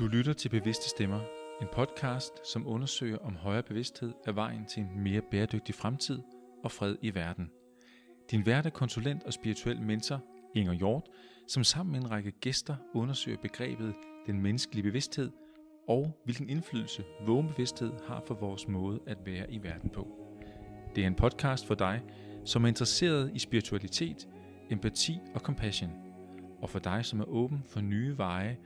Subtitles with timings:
[0.00, 1.20] Du lytter til Bevidste Stemmer,
[1.62, 6.18] en podcast, som undersøger om højere bevidsthed er vejen til en mere bæredygtig fremtid
[6.64, 7.50] og fred i verden.
[8.30, 10.20] Din vært er konsulent og spirituel mentor,
[10.54, 11.08] Inger Hjort,
[11.48, 13.94] som sammen med en række gæster undersøger begrebet
[14.26, 15.30] den menneskelige bevidsthed
[15.88, 20.08] og hvilken indflydelse vågen bevidsthed har for vores måde at være i verden på.
[20.94, 22.02] Det er en podcast for dig,
[22.44, 24.28] som er interesseret i spiritualitet,
[24.70, 25.90] empati og compassion,
[26.62, 28.58] og for dig, som er åben for nye veje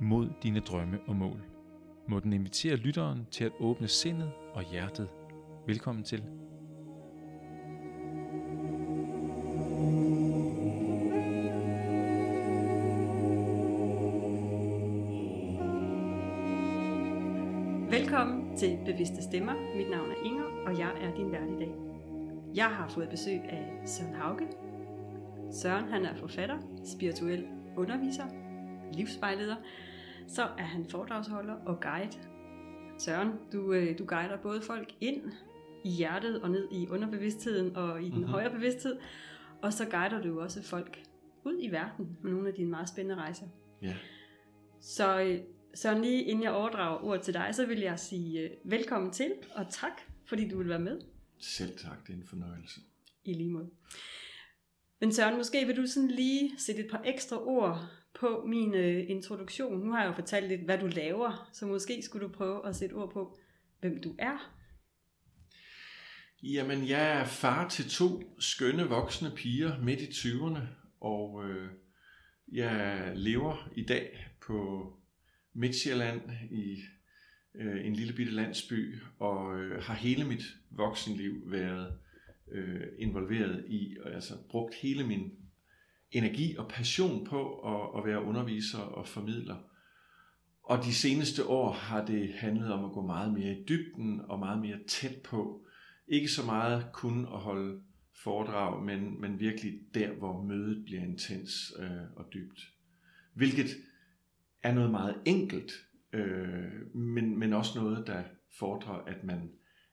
[0.00, 1.42] mod dine drømme og mål.
[2.08, 5.08] Må den invitere lytteren til at åbne sindet og hjertet.
[5.66, 6.22] Velkommen til.
[17.90, 19.76] Velkommen til Bevidste Stemmer.
[19.76, 21.74] Mit navn er Inger, og jeg er din vært i dag.
[22.54, 24.46] Jeg har fået besøg af Søren Hauge.
[25.52, 28.24] Søren han er forfatter, spirituel underviser,
[28.92, 29.56] livsvejleder,
[30.30, 32.18] så er han foredragsholder og guide.
[32.98, 35.32] Søren, du, øh, du guider både folk ind
[35.84, 38.30] i hjertet og ned i underbevidstheden og i den mm-hmm.
[38.30, 38.98] højere bevidsthed,
[39.62, 41.02] og så guider du også folk
[41.44, 43.46] ud i verden med nogle af dine meget spændende rejser.
[43.82, 43.96] Ja.
[44.80, 45.40] Så, øh,
[45.74, 49.32] så lige inden jeg overdrager ordet til dig, så vil jeg sige øh, velkommen til,
[49.54, 51.00] og tak, fordi du vil være med.
[51.38, 52.80] Selv tak, det er en fornøjelse.
[53.24, 53.70] I lige måde.
[55.00, 59.10] Men Søren, måske vil du sådan lige sætte et par ekstra ord på min øh,
[59.10, 59.80] introduktion.
[59.80, 62.76] Nu har jeg jo fortalt lidt, hvad du laver, så måske skulle du prøve at
[62.76, 63.38] sætte ord på,
[63.80, 64.56] hvem du er.
[66.42, 70.60] Jamen, jeg er far til to skønne voksne piger midt i 20'erne,
[71.00, 71.70] og øh,
[72.52, 74.86] jeg lever i dag på
[75.54, 76.76] Midtjylland i
[77.54, 81.98] øh, en lille bitte landsby, og øh, har hele mit voksenliv været
[82.52, 85.32] øh, involveret i, og altså brugt hele min
[86.12, 89.56] energi og passion på at, at være underviser og formidler.
[90.62, 94.38] Og de seneste år har det handlet om at gå meget mere i dybden og
[94.38, 95.66] meget mere tæt på.
[96.08, 97.80] Ikke så meget kun at holde
[98.24, 102.60] foredrag, men, men virkelig der, hvor mødet bliver intens øh, og dybt.
[103.34, 103.66] Hvilket
[104.62, 105.72] er noget meget enkelt,
[106.12, 108.22] øh, men, men også noget, der
[108.58, 109.50] fordrer, at man,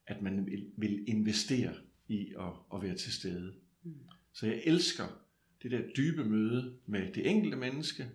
[0.07, 1.73] at man vil, vil investere
[2.07, 3.53] i at, at være til stede.
[3.83, 3.93] Mm.
[4.33, 5.03] Så jeg elsker
[5.63, 8.11] det der dybe møde med det enkelte menneske,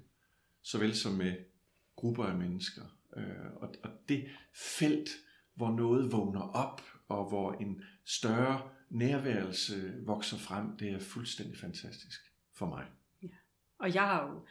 [0.63, 1.35] såvel som med
[1.97, 2.83] grupper af mennesker.
[3.17, 4.29] Øh, og, og det
[4.79, 5.11] felt,
[5.55, 9.75] hvor noget vågner op, og hvor en større nærværelse
[10.07, 12.21] vokser frem, det er fuldstændig fantastisk
[12.55, 12.85] for mig.
[13.23, 13.29] Ja.
[13.79, 14.47] Og jeg har jo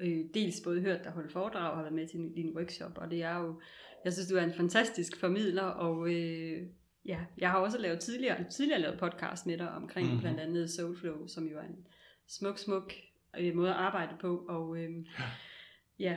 [0.00, 3.10] øh, dels både hørt dig holde foredrag og har været med til din workshop, og
[3.10, 3.60] det er jo,
[4.04, 6.66] jeg synes, du er en fantastisk formidler, og øh,
[7.04, 10.20] ja, jeg har også lavet tidligere, tidligere lavet podcast med dig omkring mm-hmm.
[10.20, 11.86] blandt andet Soulflow, som jo er en
[12.28, 12.92] smuk, smuk
[13.38, 14.44] øh, måde at arbejde på.
[14.48, 14.90] Og øh,
[15.98, 16.16] ja.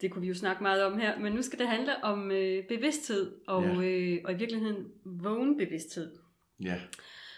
[0.00, 2.68] det kunne vi jo snakke meget om her, men nu skal det handle om øh,
[2.68, 3.82] bevidsthed, og, ja.
[3.82, 6.16] øh, og i virkeligheden vågen bevidsthed.
[6.60, 6.80] Ja.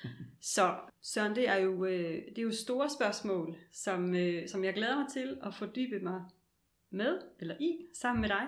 [0.40, 4.74] Så Søren, det er jo, øh, det er jo store spørgsmål, som, øh, som jeg
[4.74, 6.22] glæder mig til at fordybe mig
[6.90, 8.46] med, eller i, sammen med dig.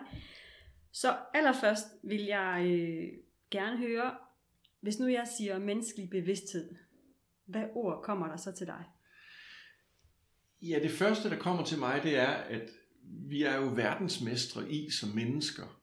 [0.92, 3.08] Så allerførst vil jeg øh,
[3.50, 4.16] gerne høre,
[4.80, 6.74] hvis nu jeg siger menneskelig bevidsthed,
[7.52, 8.84] hvad ord kommer der så til dig?
[10.62, 12.70] Ja, det første, der kommer til mig, det er, at
[13.04, 15.82] vi er jo verdensmestre i som mennesker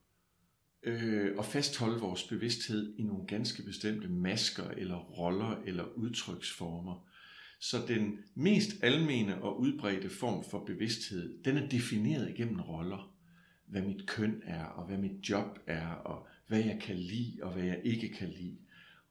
[0.84, 7.06] øh, at fastholde vores bevidsthed i nogle ganske bestemte masker eller roller eller udtryksformer.
[7.60, 13.16] Så den mest almene og udbredte form for bevidsthed, den er defineret igennem roller.
[13.68, 17.54] Hvad mit køn er, og hvad mit job er, og hvad jeg kan lide, og
[17.54, 18.58] hvad jeg ikke kan lide.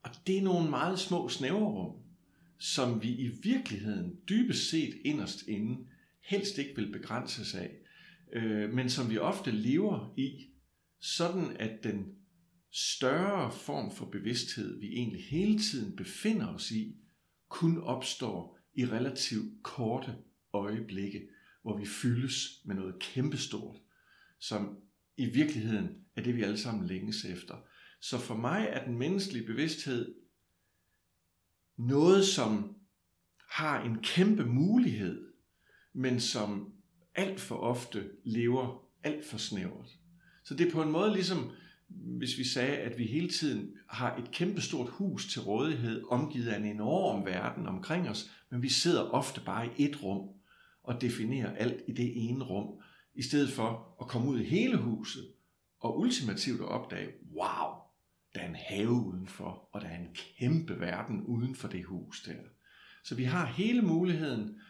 [0.03, 1.97] Og det er nogle meget små snæverrum,
[2.59, 5.87] som vi i virkeligheden dybest set inderst inde
[6.21, 7.77] helst ikke vil begrænses af,
[8.33, 10.47] øh, men som vi ofte lever i,
[11.01, 12.15] sådan at den
[12.73, 16.97] større form for bevidsthed, vi egentlig hele tiden befinder os i,
[17.49, 20.15] kun opstår i relativt korte
[20.53, 21.29] øjeblikke,
[21.63, 23.77] hvor vi fyldes med noget kæmpestort,
[24.41, 24.79] som
[25.17, 27.55] i virkeligheden er det, vi alle sammen længes efter.
[28.01, 30.15] Så for mig er den menneskelige bevidsthed
[31.79, 32.75] noget, som
[33.51, 35.27] har en kæmpe mulighed,
[35.93, 36.73] men som
[37.15, 39.99] alt for ofte lever alt for snævert.
[40.45, 41.51] Så det er på en måde ligesom,
[41.89, 46.59] hvis vi sagde, at vi hele tiden har et kæmpestort hus til rådighed, omgivet af
[46.59, 50.29] en enorm verden omkring os, men vi sidder ofte bare i et rum
[50.83, 52.83] og definerer alt i det ene rum,
[53.15, 55.33] i stedet for at komme ud i hele huset
[55.81, 57.88] og ultimativt at opdage, wow,
[58.35, 62.23] der er en have udenfor, og der er en kæmpe verden uden for det hus
[62.23, 62.43] der.
[63.05, 64.61] Så vi har hele muligheden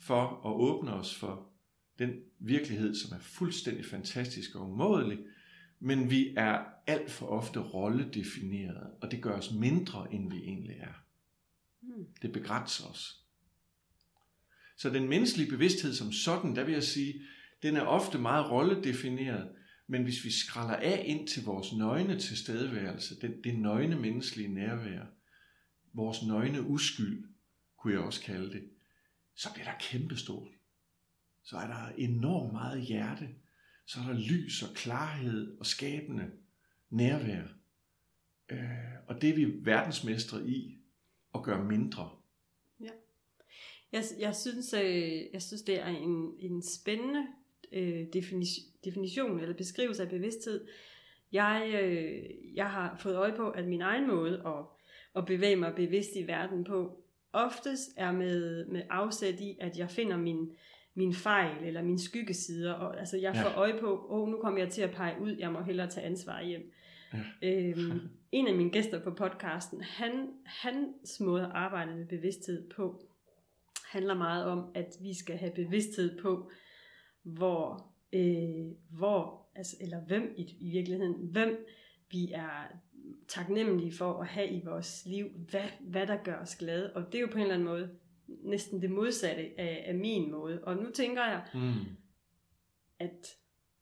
[0.00, 1.50] for at åbne os for
[1.98, 5.18] den virkelighed, som er fuldstændig fantastisk og umådelig,
[5.80, 10.76] men vi er alt for ofte rolledefineret, og det gør os mindre, end vi egentlig
[10.76, 11.04] er.
[11.82, 12.06] Mm.
[12.22, 13.24] Det begrænser os.
[14.76, 17.22] Så den menneskelige bevidsthed som sådan, der vil jeg sige,
[17.62, 19.48] den er ofte meget rolledefineret,
[19.90, 25.06] men hvis vi skralder af ind til vores nøgne tilstedeværelse, det, det nøgne menneskelige nærvær,
[25.92, 27.28] vores nøgne uskyld,
[27.76, 28.70] kunne jeg også kalde det,
[29.34, 30.48] så bliver der kæmpestort.
[31.42, 33.28] Så er der enormt meget hjerte,
[33.86, 36.30] så er der lys og klarhed og skabende
[36.90, 37.44] nærvær.
[38.48, 38.58] Øh,
[39.06, 40.78] og det er vi verdensmestre i
[41.34, 42.10] at gøre mindre.
[42.80, 42.90] Ja.
[43.92, 47.26] Jeg, jeg, synes, øh, jeg synes, det er en, en spændende
[47.72, 50.66] øh, definition, definition eller beskrivelse af bevidsthed.
[51.32, 52.22] Jeg, øh,
[52.54, 54.64] jeg har fået øje på, at min egen måde at,
[55.16, 59.90] at bevæge mig bevidst i verden på, oftest er med, med afsæt i, at jeg
[59.90, 60.50] finder min,
[60.94, 62.72] min fejl eller mine skyggesider.
[62.72, 63.58] Og, altså jeg får Ja.
[63.58, 66.06] øje på, åh, oh, nu kommer jeg til at pege ud, jeg må hellere tage
[66.06, 66.72] ansvar hjem.
[67.42, 67.48] Ja.
[67.48, 68.00] Øhm,
[68.32, 73.02] en af mine gæster på podcasten, han, hans måde at arbejde med bevidsthed på,
[73.86, 76.50] handler meget om, at vi skal have bevidsthed på,
[77.22, 81.66] hvor, øh, hvor altså, eller hvem i, i virkeligheden, hvem
[82.10, 82.66] vi er
[83.28, 86.92] taknemmelige for at have i vores liv, hvad, hvad der gør os glade.
[86.94, 87.90] Og det er jo på en eller anden måde
[88.28, 90.64] næsten det modsatte af, af min måde.
[90.64, 91.72] Og nu tænker jeg, Mm.
[92.98, 93.26] at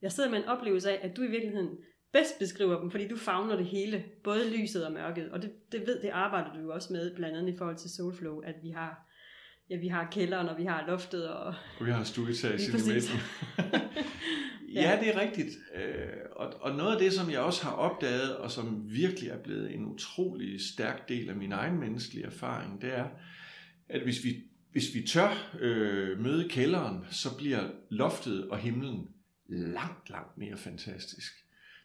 [0.02, 1.78] jeg sidder med en oplevelse af, at du i virkeligheden
[2.12, 5.30] bedst beskriver dem, fordi du fagner det hele, både lyset og mørket.
[5.30, 7.90] Og det, det ved, det arbejder du jo også med, blandt andet i forhold til
[7.90, 9.05] Soulflow, at vi har,
[9.70, 13.18] ja, vi har kælderen, og vi har loftet, og vi har stueetagen i midten.
[14.74, 15.50] ja, det er rigtigt.
[15.74, 19.38] Øh, Og, og noget af det, som jeg også har opdaget, og som virkelig er
[19.38, 23.06] blevet en utrolig stærk del af min egen menneskelige erfaring, det er,
[23.88, 24.42] at hvis vi,
[24.72, 29.08] hvis vi tør øh, møde kælderen, så bliver loftet og himlen
[29.48, 31.32] langt, langt mere fantastisk.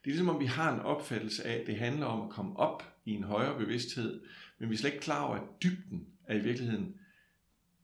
[0.04, 2.58] Det er ligesom om vi har en opfattelse af, at det handler om at komme
[2.58, 4.22] op i en højere bevidsthed,
[4.60, 6.96] men vi er slet ikke klar over, at dybden er i virkeligheden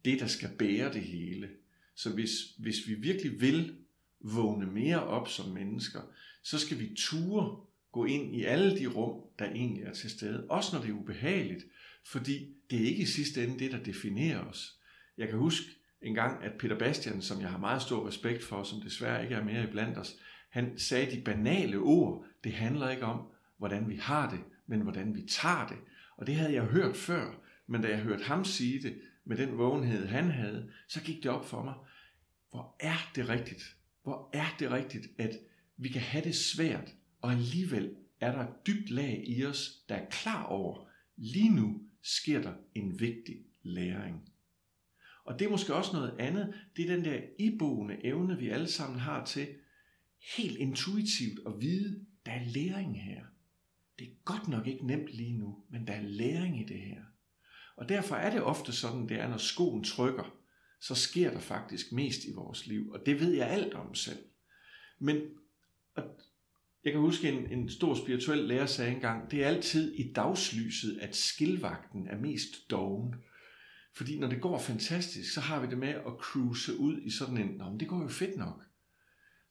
[0.08, 1.50] det, der skal bære det hele.
[1.96, 3.76] Så hvis, hvis vi virkelig vil
[4.20, 6.02] vågne mere op som mennesker,
[6.44, 7.60] så skal vi ture
[7.92, 10.46] gå ind i alle de rum, der egentlig er til stede.
[10.50, 11.66] Også når det er ubehageligt,
[12.06, 14.80] fordi det er ikke i sidste ende det, der definerer os.
[15.18, 15.66] Jeg kan huske
[16.02, 19.36] en gang, at Peter Bastian, som jeg har meget stor respekt for, som desværre ikke
[19.36, 20.16] er mere i blandt os,
[20.50, 23.28] han sagde de banale ord, det handler ikke om,
[23.58, 25.78] hvordan vi har det, men hvordan vi tager det.
[26.18, 29.58] Og det havde jeg hørt før, men da jeg hørte ham sige det, med den
[29.58, 31.74] vågenhed han havde, så gik det op for mig,
[32.50, 33.78] hvor er det rigtigt?
[34.04, 35.38] Hvor er det rigtigt, at
[35.78, 39.96] vi kan have det svært, og alligevel er der et dybt lag i os, der
[39.96, 44.30] er klar over, lige nu sker der en vigtig læring.
[45.26, 48.68] Og det er måske også noget andet, det er den der iboende evne, vi alle
[48.68, 49.48] sammen har til
[50.38, 53.24] helt intuitivt at vide, der er læring her.
[54.00, 57.04] Det er godt nok ikke nemt lige nu, men der er læring i det her.
[57.78, 60.34] Og derfor er det ofte sådan, det er, når skoen trykker,
[60.82, 64.20] så sker der faktisk mest i vores liv, og det ved jeg alt om selv.
[65.00, 65.22] Men
[65.96, 66.04] og
[66.84, 71.00] jeg kan huske, en, en stor spirituel lærer sagde engang, det er altid i dagslyset,
[71.02, 73.16] at skilvagten er mest doven.
[73.96, 77.38] Fordi når det går fantastisk, så har vi det med at cruise ud i sådan
[77.38, 78.64] en, Nå, men det går jo fedt nok.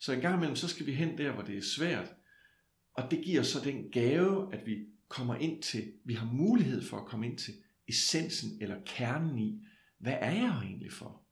[0.00, 2.14] Så en gang imellem, så skal vi hen der, hvor det er svært.
[2.95, 4.76] Og det giver så den gave, at vi
[5.09, 7.54] kommer ind til, vi har mulighed for at komme ind til
[7.88, 9.66] essensen eller kernen i,
[9.99, 11.23] hvad er jeg egentlig for?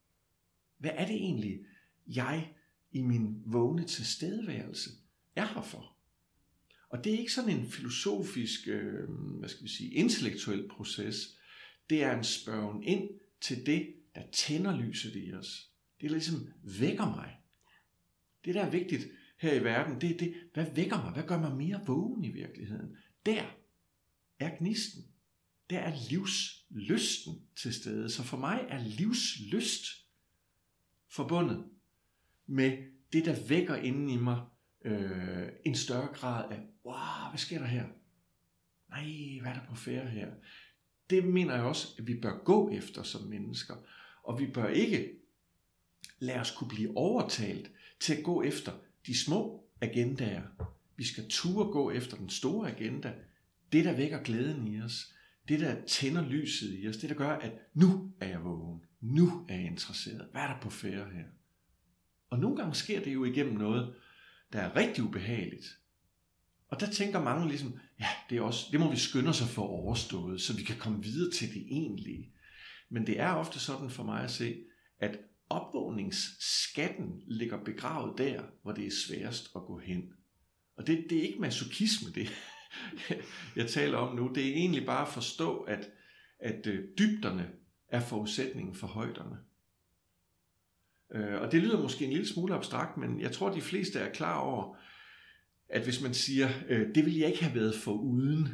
[0.79, 1.61] Hvad er det egentlig,
[2.07, 2.53] jeg
[2.93, 4.91] i min vågne tilstedeværelse
[5.37, 5.97] er her for?
[6.89, 9.09] Og det er ikke sådan en filosofisk, øh,
[9.39, 11.39] hvad skal vi sige, intellektuel proces.
[11.91, 15.71] Det er en spørgen ind til det, der tænder lyset i os.
[16.01, 16.49] Det der ligesom
[16.81, 17.37] vækker mig.
[18.45, 19.09] Det, der er vigtigt
[19.39, 21.13] her i verden, det er det, hvad vækker mig?
[21.13, 22.97] Hvad gør mig mere vågen i virkeligheden?
[23.27, 23.43] Der
[24.39, 25.05] er gnisten.
[25.71, 28.11] Der er livslysten til stede.
[28.11, 29.85] Så for mig er livslyst
[31.11, 31.65] forbundet
[32.47, 32.79] med
[33.13, 34.45] det, der vækker inden i mig
[34.85, 37.85] øh, en større grad af, wow, hvad sker der her?
[38.89, 40.29] Nej, hvad er der på færre her?
[41.11, 43.75] Det mener jeg også, at vi bør gå efter som mennesker.
[44.23, 45.11] Og vi bør ikke
[46.19, 48.73] lade os kunne blive overtalt til at gå efter
[49.07, 50.43] de små agendaer.
[50.97, 53.15] Vi skal turde gå efter den store agenda.
[53.73, 55.15] Det, der vækker glæden i os.
[55.49, 56.97] Det, der tænder lyset i os.
[56.97, 58.81] Det, der gør, at nu er jeg vågen.
[59.01, 60.29] Nu er jeg interesseret.
[60.33, 61.25] Hvad er der på færre her?
[62.31, 63.95] Og nogle gange sker det jo igennem noget,
[64.53, 65.79] der er rigtig ubehageligt.
[66.69, 69.49] Og der tænker mange ligesom, ja, det, er også, det må vi skynde os at
[69.49, 72.33] få overstået, så vi kan komme videre til det egentlige.
[72.91, 74.57] Men det er ofte sådan for mig at se,
[74.99, 75.19] at
[75.51, 80.13] opvågningsskatten ligger begravet der, hvor det er sværest at gå hen.
[80.77, 82.33] Og det, det er ikke masochisme, det
[83.57, 84.33] jeg taler om nu.
[84.35, 85.91] Det er egentlig bare at forstå, at,
[86.39, 87.51] at øh, dybderne
[87.89, 89.37] er forudsætningen for højderne.
[91.15, 94.13] Øh, og det lyder måske en lille smule abstrakt, men jeg tror, de fleste er
[94.13, 94.77] klar over,
[95.69, 98.49] at hvis man siger, øh, det ville jeg ikke have været for uden,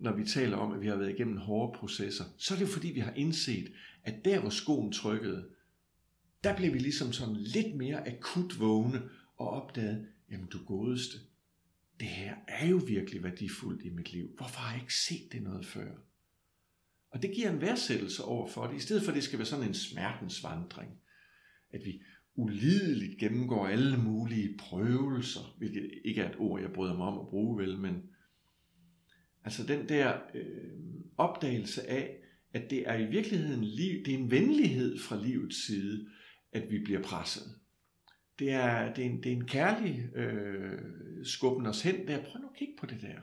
[0.00, 2.72] når vi taler om, at vi har været igennem hårde processer, så er det jo
[2.72, 3.72] fordi, vi har indset,
[4.04, 5.48] at der hvor skoen trykkede,
[6.44, 9.02] der blev vi ligesom sådan lidt mere akut vågne
[9.36, 11.18] og opdagede, jamen du godeste,
[12.00, 14.30] det her er jo virkelig værdifuldt i mit liv.
[14.36, 15.90] Hvorfor har jeg ikke set det noget før?
[17.10, 19.46] Og det giver en værdsættelse over for det, i stedet for at det skal være
[19.46, 20.90] sådan en smertensvandring.
[21.70, 22.02] At vi
[22.34, 27.28] ulideligt gennemgår alle mulige prøvelser, hvilket ikke er et ord, jeg bryder mig om at
[27.28, 28.02] bruge vel, men
[29.44, 30.70] altså den der øh,
[31.16, 32.16] opdagelse af,
[32.52, 36.08] at det er i virkeligheden liv, det er en venlighed fra livets side,
[36.52, 37.42] at vi bliver presset.
[38.38, 42.24] Det er, det er, en, det er en kærlig øh, skubben os hen der.
[42.24, 43.20] Prøv nu at kigge på det der.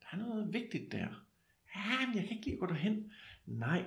[0.00, 1.26] Der er noget vigtigt der.
[1.76, 3.12] Ja, men jeg kan ikke lige gå derhen.
[3.46, 3.84] Nej,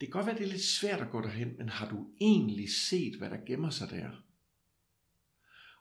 [0.00, 2.70] det kan godt være, det er lidt svært at gå derhen, men har du egentlig
[2.70, 4.10] set, hvad der gemmer sig der?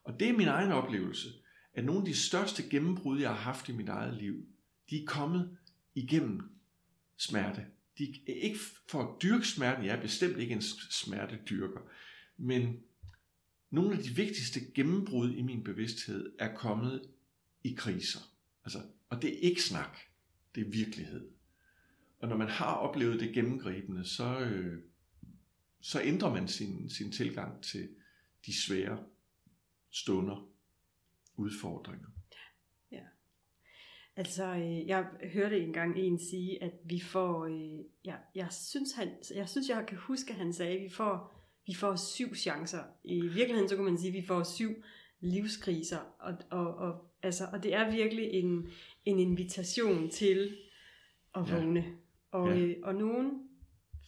[0.04, 1.30] Og det er min egen oplevelse,
[1.74, 4.46] at nogle af de største gennembrud, jeg har haft i mit eget liv,
[4.90, 5.58] de er kommet
[5.96, 6.42] igennem
[7.18, 7.66] smerte.
[7.98, 11.80] De er ikke for at dyrke smerten, jeg er bestemt ikke en smertedyrker,
[12.38, 12.84] men
[13.74, 17.10] nogle af de vigtigste gennembrud i min bevidsthed er kommet
[17.64, 18.20] i kriser.
[18.66, 19.98] Altså, og det er ikke snak,
[20.56, 21.30] det er virkelighed.
[22.20, 24.82] Og når man har oplevet det gennemgribende, så, øh,
[25.82, 27.90] så ændrer man sin, sin tilgang til
[28.46, 29.04] de svære
[29.92, 30.50] stunder,
[31.36, 32.08] udfordringer.
[32.92, 33.04] Ja.
[34.16, 39.10] Altså, øh, jeg hørte engang en sige, at vi får, øh, ja, jeg, synes, han,
[39.36, 42.80] jeg synes, jeg kan huske, at han sagde, at vi får, vi får syv chancer.
[43.04, 44.84] I virkeligheden, så kunne man sige, at vi får syv
[45.20, 48.68] livskriser, og, og, og, altså, og det er virkelig en,
[49.06, 50.56] en invitation til
[51.36, 51.80] at vågne.
[51.80, 51.92] Ja.
[52.32, 52.58] Og, ja.
[52.58, 53.32] øh, og nogen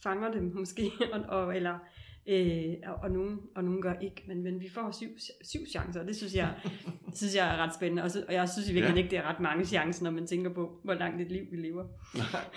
[0.02, 1.78] fanger dem måske, og, og, eller,
[2.26, 5.08] øh, og, og, nogen, og nogen gør ikke, men, men vi får syv,
[5.42, 6.54] syv chancer, og det synes jeg,
[7.18, 9.02] synes jeg er ret spændende, og, så, og jeg synes i virkeligheden ja.
[9.02, 11.56] ikke, det er ret mange chancer, når man tænker på, hvor langt et liv vi
[11.56, 11.86] lever.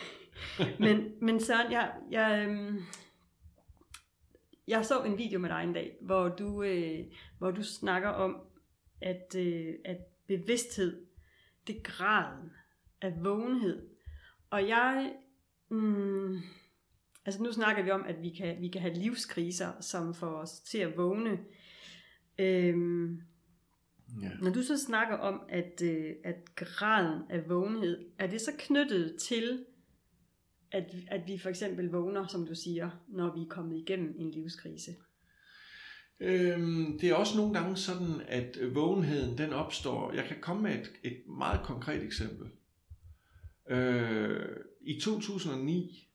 [0.84, 2.74] men, men så jeg, jeg, øh,
[4.70, 7.06] jeg så en video med dig en dag, hvor du, øh,
[7.38, 8.38] hvor du snakker om,
[9.02, 9.98] at, øh, at
[10.28, 11.06] bevidsthed,
[11.68, 12.52] det er graden
[13.02, 13.90] af vågenhed.
[14.50, 15.14] Og jeg
[15.70, 16.38] Mm,
[17.26, 20.60] altså nu snakker vi om, at vi kan, vi kan have livskriser, som får os
[20.60, 21.40] til at vågne.
[22.40, 23.22] Øhm,
[24.22, 24.30] ja.
[24.42, 29.16] Når du så snakker om, at, øh, at graden af vågenhed, er det så knyttet
[29.22, 29.66] til,
[30.72, 34.32] at, at vi for eksempel vågner, som du siger, når vi er kommet igennem en
[34.32, 34.92] livskrise?
[36.20, 40.14] Øhm, det er også nogle gange sådan, at vågenheden den opstår.
[40.14, 42.48] Jeg kan komme med et, et meget konkret eksempel.
[43.70, 46.08] Øh, I 2009,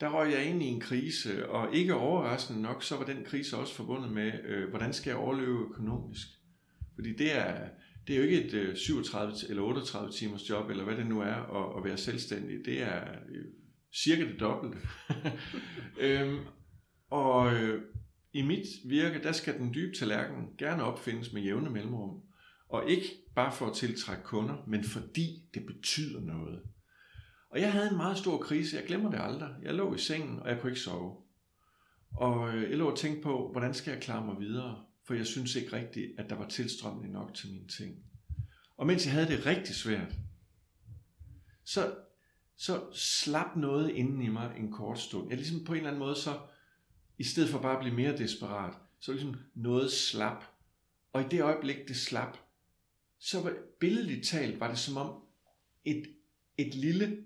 [0.00, 3.56] der røg jeg ind i en krise, og ikke overraskende nok, så var den krise
[3.56, 6.26] også forbundet med, øh, hvordan skal jeg overleve økonomisk?
[6.94, 7.68] Fordi det er,
[8.10, 11.20] det er jo ikke et øh, 37 eller 38 timers job, eller hvad det nu
[11.20, 12.64] er, at, at være selvstændig.
[12.64, 13.44] Det er øh,
[13.94, 14.78] cirka det dobbelte.
[16.00, 16.38] øhm,
[17.10, 17.82] og øh,
[18.32, 22.22] i mit virke, der skal den dybe tallerken gerne opfindes med jævne mellemrum.
[22.68, 26.60] Og ikke bare for at tiltrække kunder, men fordi det betyder noget.
[27.50, 29.50] Og jeg havde en meget stor krise, jeg glemmer det aldrig.
[29.62, 31.16] Jeg lå i sengen, og jeg kunne ikke sove.
[32.16, 34.84] Og øh, jeg lå og tænkte på, hvordan skal jeg klare mig videre?
[35.10, 37.96] For jeg synes ikke rigtigt, at der var tilstrømning nok til mine ting.
[38.76, 40.14] Og mens jeg havde det rigtig svært,
[41.64, 41.94] så,
[42.56, 45.28] så slap noget inden i mig en kort stund.
[45.28, 46.40] Jeg ligesom på en eller anden måde så,
[47.18, 50.44] i stedet for bare at blive mere desperat, så ligesom noget slap.
[51.12, 52.38] Og i det øjeblik, det slap,
[53.18, 55.22] så var, billedligt talt var det som om
[55.84, 56.06] et,
[56.58, 57.24] et lille,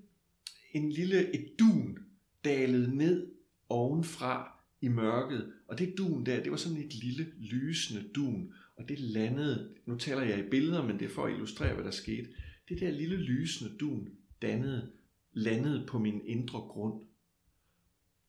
[0.72, 1.98] en lille et dun
[2.44, 3.32] dalede ned
[3.68, 4.53] ovenfra
[4.84, 5.52] i mørket.
[5.68, 8.52] Og det dun der, det var sådan et lille lysende dun.
[8.76, 11.84] Og det landede, nu taler jeg i billeder, men det er for at illustrere, hvad
[11.84, 12.28] der skete.
[12.68, 14.08] Det der lille lysende dun
[14.42, 14.92] dannede,
[15.32, 17.02] landede på min indre grund.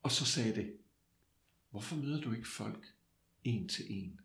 [0.03, 0.73] Og så sagde det,
[1.71, 2.85] hvorfor møder du ikke folk
[3.43, 4.19] en til en?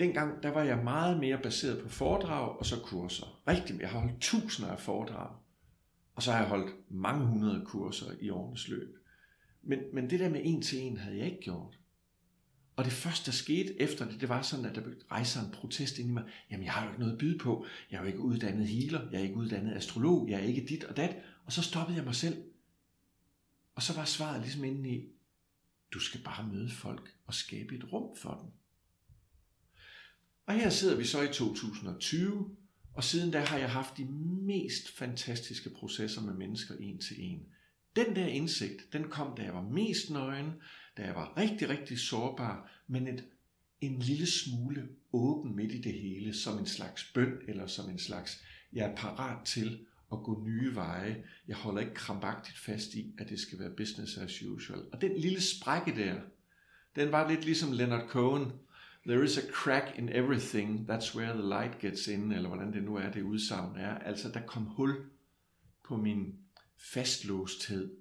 [0.00, 3.42] dengang der var jeg meget mere baseret på foredrag og så kurser.
[3.48, 5.36] Rigtig, jeg har holdt tusinder af foredrag.
[6.14, 8.99] Og så har jeg holdt mange hundrede kurser i årenes løb.
[9.62, 11.78] Men, men det der med en til en havde jeg ikke gjort.
[12.76, 15.98] Og det første, der skete efter det, det var sådan, at der rejser en protest
[15.98, 16.24] ind i mig.
[16.50, 17.66] Jamen, jeg har jo ikke noget at byde på.
[17.90, 19.10] Jeg er jo ikke uddannet healer.
[19.10, 20.28] Jeg er ikke uddannet astrolog.
[20.30, 21.16] Jeg er ikke dit og dat.
[21.44, 22.42] Og så stoppede jeg mig selv.
[23.74, 25.08] Og så var svaret ligesom inde i,
[25.92, 28.50] Du skal bare møde folk og skabe et rum for dem.
[30.46, 32.56] Og her sidder vi så i 2020,
[32.94, 34.04] og siden da har jeg haft de
[34.44, 37.46] mest fantastiske processer med mennesker en til en.
[37.96, 40.52] Den der indsigt, den kom, da jeg var mest nøgen,
[40.96, 43.24] da jeg var rigtig, rigtig sårbar, men et,
[43.80, 47.98] en lille smule åben midt i det hele, som en slags bøn, eller som en
[47.98, 51.24] slags, jeg er parat til at gå nye veje.
[51.48, 54.82] Jeg holder ikke krampagtigt fast i, at det skal være business as usual.
[54.92, 56.14] Og den lille sprække der,
[56.96, 58.52] den var lidt ligesom Leonard Cohen,
[59.06, 62.82] There is a crack in everything, that's where the light gets in, eller hvordan det
[62.82, 63.98] nu er, det udsagn er.
[63.98, 65.10] Altså, der kom hul
[65.88, 66.34] på min
[66.80, 67.96] fastlåsthed.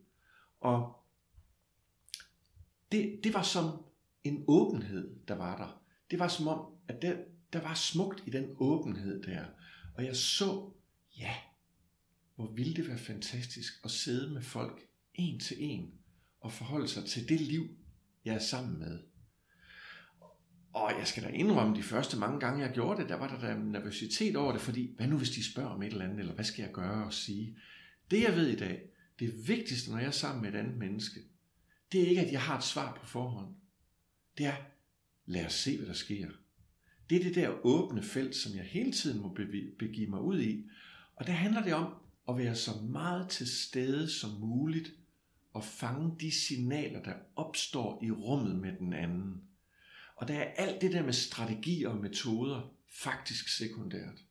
[0.60, 0.96] Og
[2.92, 3.86] det, det var som
[4.24, 5.82] en åbenhed, der var der.
[6.12, 7.16] Det var som om, at der,
[7.54, 9.46] der var smukt i den åbenhed der.
[9.96, 10.72] Og jeg så,
[11.18, 11.36] ja,
[12.36, 14.82] hvor ville det være fantastisk at sidde med folk
[15.14, 15.94] en til en
[16.42, 17.70] og forholde sig til det liv,
[18.26, 19.00] jeg er sammen med.
[20.74, 23.40] Og jeg skal da indrømme, de første mange gange, jeg gjorde det, der var der
[23.40, 26.34] da nervøsitet over det, fordi hvad nu hvis de spørger om et eller andet, eller
[26.34, 27.58] hvad skal jeg gøre og sige?
[28.12, 28.82] Det jeg ved i dag,
[29.20, 31.20] det vigtigste, når jeg er sammen med et andet menneske,
[31.92, 33.56] det er ikke, at jeg har et svar på forhånd.
[34.38, 34.56] Det er,
[35.26, 36.30] lad os se, hvad der sker.
[37.10, 39.38] Det er det der åbne felt, som jeg hele tiden må
[39.80, 40.66] begive mig ud i.
[41.16, 41.94] Og der handler det om
[42.30, 44.92] at være så meget til stede som muligt
[45.54, 49.44] og fange de signaler, der opstår i rummet med den anden.
[50.16, 54.24] Og der er alt det der med strategier og metoder faktisk sekundært.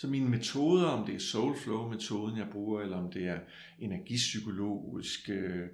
[0.00, 3.40] Så mine metoder, om det er soulflow-metoden, jeg bruger, eller om det er
[3.78, 5.68] energipsykologisk øh,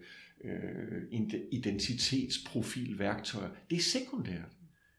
[0.44, 1.02] øh
[1.52, 4.52] identitetsprofilværktøjer, det er sekundært.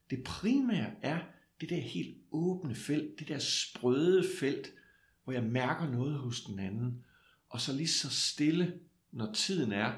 [0.10, 1.19] Det primære er
[1.62, 4.74] det der helt åbne felt, det der sprøde felt,
[5.24, 7.05] hvor jeg mærker noget hos den anden,
[7.50, 8.79] og så lige så stille,
[9.11, 9.94] når tiden er,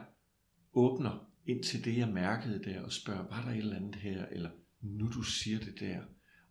[0.74, 4.26] åbner ind til det, jeg mærkede der, og spørger, var der et eller andet her,
[4.26, 4.50] eller
[4.82, 6.02] nu du siger det der.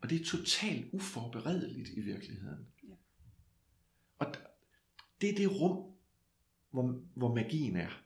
[0.00, 2.66] Og det er totalt uforberedeligt i virkeligheden.
[2.88, 2.94] Ja.
[4.18, 4.26] Og
[5.20, 5.94] det er det rum,
[6.70, 8.02] hvor, hvor magien er.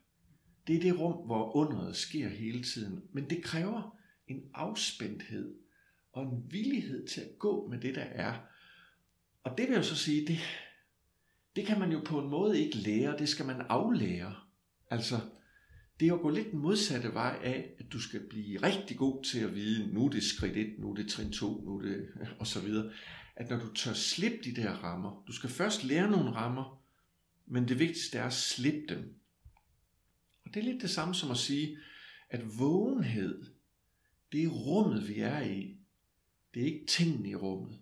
[0.66, 3.02] Det er det rum, hvor underet sker hele tiden.
[3.12, 5.55] Men det kræver en afspændthed
[6.12, 8.35] og en villighed til at gå med det, der er.
[9.42, 10.38] Og det vil jeg så sige, det,
[11.57, 14.35] det kan man jo på en måde ikke lære, det skal man aflære.
[14.90, 15.16] Altså,
[16.00, 19.24] det er at gå lidt den modsatte vej af, at du skal blive rigtig god
[19.24, 21.83] til at vide, nu er det skridt 1, nu er det trin 2, nu er
[21.83, 22.09] det,
[22.40, 22.92] og så videre.
[23.37, 26.83] At når du tør slippe de der rammer, du skal først lære nogle rammer,
[27.46, 29.14] men det vigtigste er at slippe dem.
[30.44, 31.78] Og det er lidt det samme som at sige,
[32.31, 33.44] at vågenhed,
[34.33, 35.76] det er rummet, vi er i.
[36.55, 37.78] Det er ikke tingene i rummet.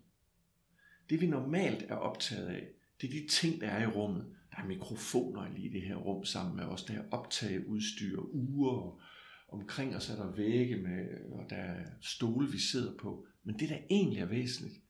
[1.09, 2.67] Det vi normalt er optaget af,
[3.01, 4.35] det er de ting, der er i rummet.
[4.51, 6.83] Der er mikrofoner lige i det her rum sammen med os.
[6.83, 9.01] Der er optageudstyr, uger, og
[9.47, 13.25] omkring os er der vægge med, og der er stole, vi sidder på.
[13.43, 14.81] Men det, der egentlig er væsentligt,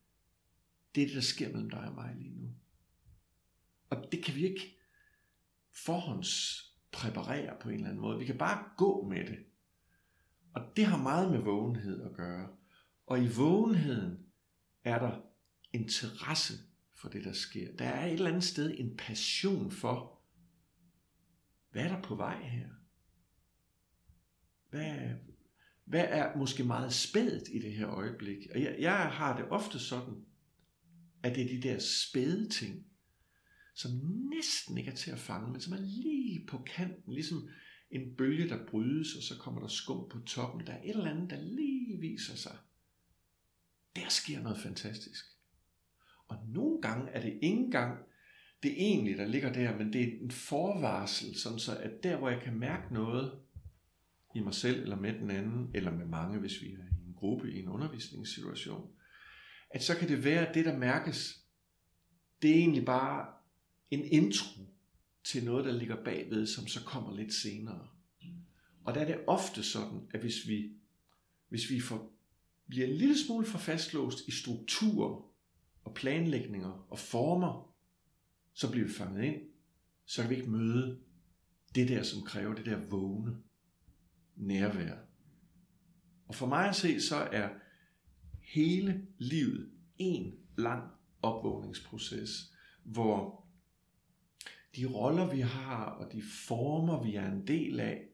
[0.96, 2.50] det er det, der sker mellem dig og mig lige nu.
[3.90, 4.78] Og det kan vi ikke
[5.86, 8.20] forhåndspræparere på en eller anden måde.
[8.20, 9.40] Vi kan bare gå med det.
[10.54, 12.50] Og det har meget med vågenhed at gøre.
[13.06, 14.18] Og i vågenheden
[14.84, 15.22] er der
[15.74, 16.54] interesse
[17.02, 17.76] for det, der sker.
[17.76, 20.22] Der er et eller andet sted en passion for,
[21.72, 22.70] hvad er der på vej her?
[24.70, 25.16] Hvad,
[25.86, 28.38] hvad er måske meget spædt i det her øjeblik?
[28.54, 30.26] Og jeg, jeg har det ofte sådan,
[31.24, 32.86] at det er de der spæde ting,
[33.76, 33.92] som
[34.36, 37.50] næsten ikke er til at fange, men som er lige på kanten, ligesom
[37.92, 40.68] en bølge, der brydes, og så kommer der skum på toppen.
[40.68, 42.58] Der er et eller andet, der lige viser sig.
[43.96, 45.26] Der sker noget fantastisk.
[46.32, 48.00] Og nogle gange er det ikke engang
[48.64, 52.30] det egentlige, der ligger der, men det er en forvarsel, sådan så at der, hvor
[52.30, 53.40] jeg kan mærke noget
[54.36, 57.14] i mig selv, eller med den anden, eller med mange, hvis vi er i en
[57.16, 58.90] gruppe, i en undervisningssituation,
[59.70, 61.46] at så kan det være, at det, der mærkes,
[62.42, 63.28] det er egentlig bare
[63.92, 64.62] en intro
[65.24, 67.88] til noget, der ligger bagved, som så kommer lidt senere.
[68.84, 70.72] Og der er det ofte sådan, at hvis vi,
[71.50, 72.14] hvis vi får,
[72.68, 75.31] bliver en lille smule for fastlåst i strukturer,
[75.92, 77.76] og planlægninger og former,
[78.54, 79.42] så bliver vi fanget ind.
[80.06, 81.00] Så kan vi ikke møde
[81.76, 83.38] det der, som kræver det der vågne
[84.36, 84.96] nærvær.
[86.28, 87.50] Og for mig at se, så er
[88.42, 93.46] hele livet en lang opvågningsproces, hvor
[94.76, 98.08] de roller, vi har, og de former, vi er en del af,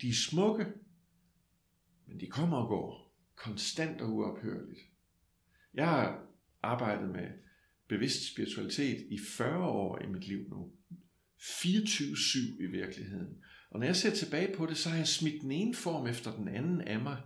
[0.00, 0.66] de er smukke,
[2.06, 4.80] men de kommer og går konstant og uophørligt.
[5.74, 6.18] Jeg
[6.62, 7.28] arbejdet med
[7.88, 10.72] bevidst spiritualitet i 40 år i mit liv nu.
[11.40, 13.36] 24-7 i virkeligheden.
[13.70, 16.36] Og når jeg ser tilbage på det, så har jeg smidt den ene form efter
[16.36, 17.16] den anden af mig.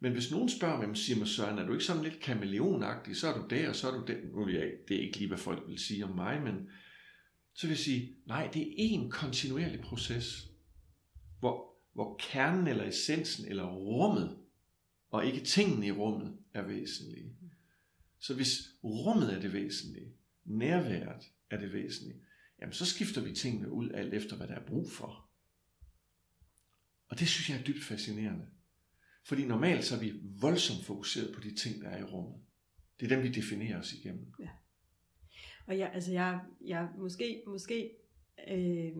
[0.00, 3.28] Men hvis nogen spørger mig, siger mig, Søren, er du ikke sådan lidt kameleonagtig, så
[3.28, 4.16] er du der, og så er du der.
[4.32, 6.54] Nu ja, jeg, det er ikke lige, hvad folk vil sige om mig, men
[7.54, 10.48] så vil jeg sige, nej, det er en kontinuerlig proces,
[11.38, 14.36] hvor, hvor kernen eller essensen eller rummet,
[15.10, 17.36] og ikke tingene i rummet, er væsentlige.
[18.20, 22.20] Så hvis rummet er det væsentlige, nærværet er det væsentlige,
[22.60, 25.30] jamen så skifter vi tingene ud alt efter, hvad der er brug for.
[27.08, 28.46] Og det synes jeg er dybt fascinerende.
[29.24, 32.40] Fordi normalt så er vi voldsomt fokuseret på de ting, der er i rummet.
[33.00, 34.32] Det er dem, vi definerer os igennem.
[34.38, 34.48] Ja.
[35.66, 37.90] Og jeg, altså jeg, jeg måske, måske
[38.48, 38.92] øh,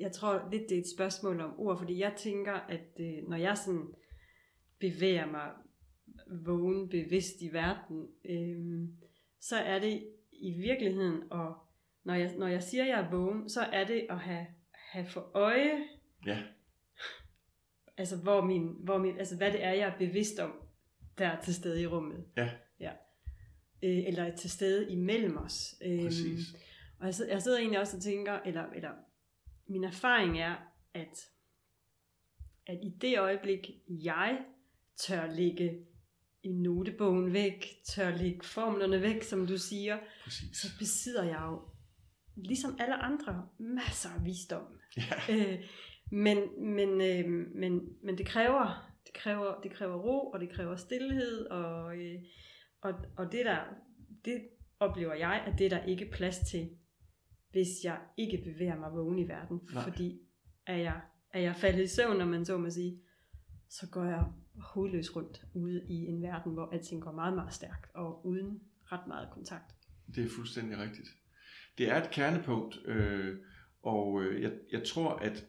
[0.00, 3.36] jeg tror lidt, det er et spørgsmål om ord, fordi jeg tænker, at øh, når
[3.36, 3.94] jeg sådan
[4.78, 5.50] bevæger mig
[6.32, 8.88] vågen bevidst i verden, øh,
[9.40, 11.54] så er det i virkeligheden, og
[12.04, 15.06] når jeg, når jeg siger, at jeg er vågen, så er det at have, have
[15.06, 15.84] for øje,
[16.26, 16.42] ja.
[17.98, 20.52] altså, hvor min, hvor min, altså hvad det er, jeg er bevidst om,
[21.18, 22.24] der er til stede i rummet.
[22.36, 22.50] Ja.
[22.80, 22.92] ja.
[23.82, 25.74] Øh, eller er til stede imellem os.
[25.84, 26.54] Øh, Præcis.
[26.98, 28.90] Og jeg, jeg sidder egentlig også og tænker, eller, eller
[29.66, 30.54] min erfaring er,
[30.94, 31.30] at,
[32.66, 34.44] at i det øjeblik, jeg
[34.96, 35.86] tør lægge
[36.42, 40.56] i notebogen væk, tør lægge formlerne væk, som du siger, Præcis.
[40.56, 41.60] så besidder jeg jo,
[42.36, 44.66] ligesom alle andre, masser af visdom.
[44.96, 45.02] Ja.
[45.34, 45.64] Øh,
[46.10, 46.38] men,
[46.74, 51.46] men, øh, men, men det kræver, det kræver, det kræver ro, og det kræver stillhed,
[51.46, 52.22] og, øh,
[52.80, 53.58] og, og det der,
[54.24, 54.42] det
[54.80, 56.70] oplever jeg, at det der ikke plads til,
[57.50, 59.82] hvis jeg ikke bevæger mig vågen i verden, Nej.
[59.82, 60.20] fordi
[60.66, 61.00] er jeg,
[61.30, 63.00] er jeg faldet i søvn, når man så må sige,
[63.68, 67.90] så går jeg hovedløs rundt ude i en verden, hvor alting går meget, meget stærkt,
[67.94, 69.74] og uden ret meget kontakt.
[70.14, 71.08] Det er fuldstændig rigtigt.
[71.78, 73.36] Det er et kernepunkt, øh,
[73.82, 75.46] og øh, jeg, jeg tror, at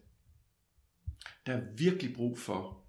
[1.45, 2.85] der er virkelig brug for,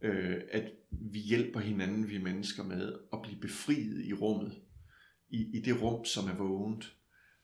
[0.00, 4.62] øh, at vi hjælper hinanden, vi mennesker, med at blive befriet i rummet.
[5.28, 6.96] I, i det rum, som er vågent.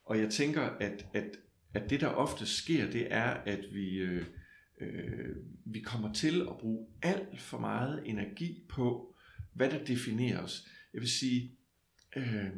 [0.04, 1.36] Og jeg tænker, at, at,
[1.74, 3.96] at det, der ofte sker, det er, at vi...
[3.96, 4.26] Øh,
[4.82, 9.16] øh, vi kommer til at bruge alt for meget energi på,
[9.52, 10.68] hvad der definerer os.
[10.92, 11.56] Jeg vil sige,
[12.16, 12.50] øh,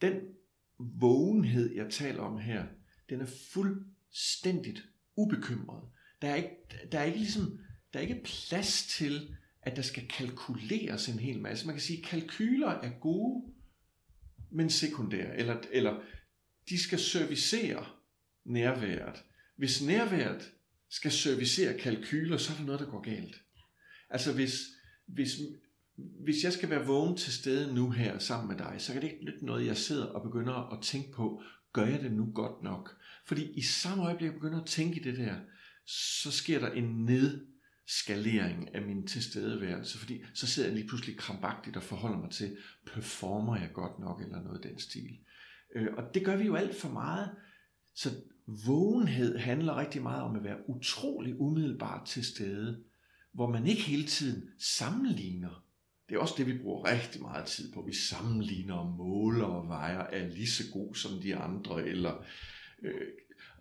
[0.00, 0.20] den
[0.78, 2.66] vågenhed, jeg taler om her,
[3.08, 5.82] den er fuldstændigt ubekymret.
[6.22, 6.56] Der er ikke,
[6.92, 7.58] der er ikke ligesom,
[7.92, 11.66] der er ikke plads til, at der skal kalkuleres en hel masse.
[11.66, 13.52] Man kan sige, at kalkyler er gode,
[14.50, 16.00] men sekundære, eller, eller
[16.68, 17.86] de skal servicere
[18.44, 19.24] nærværet.
[19.62, 20.52] Hvis nærværet
[20.90, 23.42] skal servicere kalkyler, så er der noget, der går galt.
[24.10, 24.60] Altså hvis,
[25.06, 25.30] hvis,
[25.96, 29.12] hvis jeg skal være vågen til stede nu her sammen med dig, så kan det
[29.12, 32.62] ikke nytte noget, jeg sidder og begynder at tænke på, gør jeg det nu godt
[32.62, 32.96] nok?
[33.26, 35.36] Fordi i samme øjeblik, jeg begynder at tænke i det der,
[35.86, 41.76] så sker der en nedskalering af min tilstedeværelse, fordi så sidder jeg lige pludselig krampagtigt
[41.76, 45.18] og forholder mig til, performer jeg godt nok, eller noget i den stil.
[45.74, 47.30] Øh, og det gør vi jo alt for meget.
[47.94, 48.10] Så
[48.46, 52.84] vågenhed handler rigtig meget om at være utrolig umiddelbart til stede,
[53.32, 55.64] hvor man ikke hele tiden sammenligner.
[56.08, 57.82] Det er også det, vi bruger rigtig meget tid på.
[57.82, 62.24] Vi sammenligner og måler og vejer, er lige så god som de andre, eller
[62.82, 63.08] øh,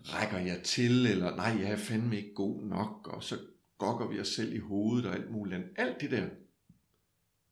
[0.04, 3.38] rækker jeg til, eller nej, jeg er fandme ikke god nok, og så
[3.78, 5.70] gokker vi os selv i hovedet og alt muligt andet.
[5.76, 6.30] Alt det der,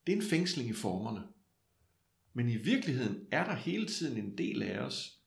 [0.06, 1.22] det er en fængsling i formerne.
[2.32, 5.19] Men i virkeligheden er der hele tiden en del af os,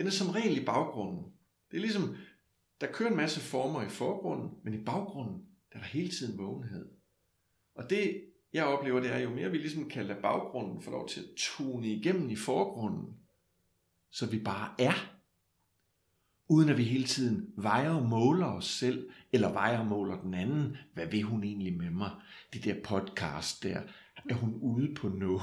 [0.00, 1.24] den er som regel i baggrunden.
[1.70, 2.16] Det er ligesom,
[2.80, 6.38] der kører en masse former i forgrunden, men i baggrunden, der er der hele tiden
[6.38, 6.88] vågenhed.
[7.74, 11.08] Og det, jeg oplever, det er, jo mere vi ligesom kan lade baggrunden få lov
[11.08, 13.16] til at tune igennem i forgrunden,
[14.10, 15.12] så vi bare er,
[16.48, 20.34] uden at vi hele tiden vejer og måler os selv, eller vejer og måler den
[20.34, 20.76] anden.
[20.94, 22.10] Hvad vil hun egentlig med mig?
[22.52, 23.82] Det der podcast der,
[24.28, 25.42] er hun ude på noget?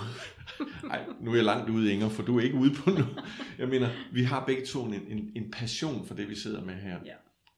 [0.91, 3.23] Ej, nu er jeg langt ude, Inger, for du er ikke ude på noget.
[3.57, 6.75] Jeg mener, vi har begge to en, en, en passion for det, vi sidder med
[6.75, 6.99] her.
[7.05, 7.15] Ja.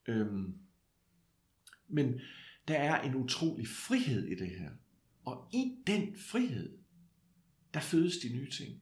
[0.08, 0.54] Øhm,
[1.88, 2.20] men
[2.68, 4.70] der er en utrolig frihed i det her.
[5.26, 6.78] Og i den frihed,
[7.74, 8.82] der fødes de nye ting.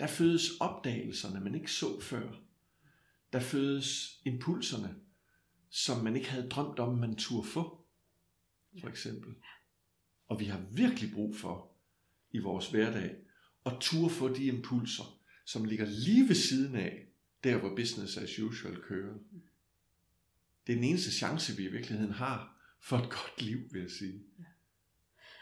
[0.00, 2.32] Der fødes opdagelserne, man ikke så før.
[3.32, 4.94] Der fødes impulserne,
[5.70, 7.86] som man ikke havde drømt om, man turde få.
[8.80, 9.30] For eksempel.
[9.30, 9.55] Ja.
[10.28, 11.72] Og vi har virkelig brug for
[12.30, 13.16] i vores hverdag
[13.66, 17.06] at turde få de impulser, som ligger lige ved siden af,
[17.44, 19.14] der hvor business as usual kører.
[20.66, 23.90] Det er den eneste chance, vi i virkeligheden har for et godt liv, vil jeg
[23.90, 24.22] sige.
[24.38, 24.44] Ja.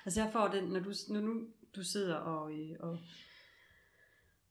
[0.04, 2.98] Altså jeg får den, når du, når nu du sidder og, øh, og,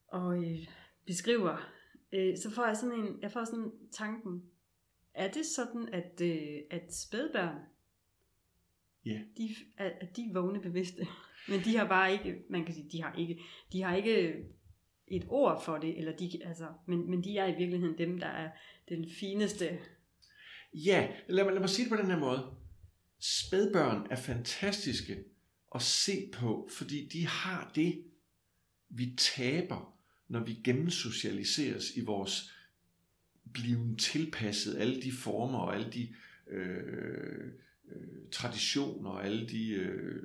[0.06, 0.68] og øh,
[1.06, 1.70] beskriver,
[2.12, 4.42] øh, så får jeg sådan en, jeg får sådan tanken,
[5.14, 7.58] er det sådan, at, øh, at spædbørn,
[9.06, 9.20] Ja.
[9.38, 11.06] de, at, at de er vågne bevidste,
[11.48, 13.40] men de har bare ikke, man kan sige, de har ikke,
[13.72, 14.34] de har ikke
[15.08, 18.26] et ord for det, eller de, altså, men, men de er i virkeligheden dem, der
[18.26, 18.50] er
[18.88, 19.78] den fineste.
[20.74, 22.50] Ja, lad mig, lad mig sige det på den her måde.
[23.18, 25.24] Spædbørn er fantastiske
[25.74, 28.04] at se på, fordi de har det,
[28.88, 29.96] vi taber,
[30.28, 32.54] når vi gennemsocialiseres i vores
[33.52, 36.14] blive tilpasset alle de former og alle de
[36.46, 37.52] øh,
[37.92, 40.22] øh, traditioner og alle de øh,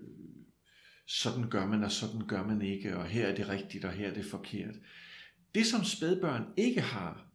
[1.08, 4.10] sådan gør man og sådan gør man ikke og her er det rigtigt og her
[4.10, 4.76] er det forkert.
[5.56, 7.30] Det som spædbørn ikke har,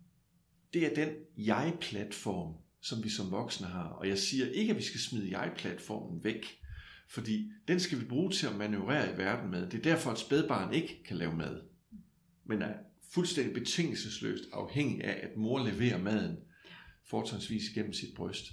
[0.74, 3.88] det er den jeg-platform, som vi som voksne har.
[3.88, 6.60] Og jeg siger ikke, at vi skal smide jeg-platformen væk,
[7.08, 9.70] fordi den skal vi bruge til at manøvrere i verden med.
[9.70, 11.60] Det er derfor, at spædbarn ikke kan lave mad,
[12.44, 12.74] men er
[13.10, 16.37] fuldstændig betingelsesløst afhængig af, at mor leverer maden,
[17.04, 18.44] fortrinsvis gennem sit bryst.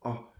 [0.00, 0.34] Og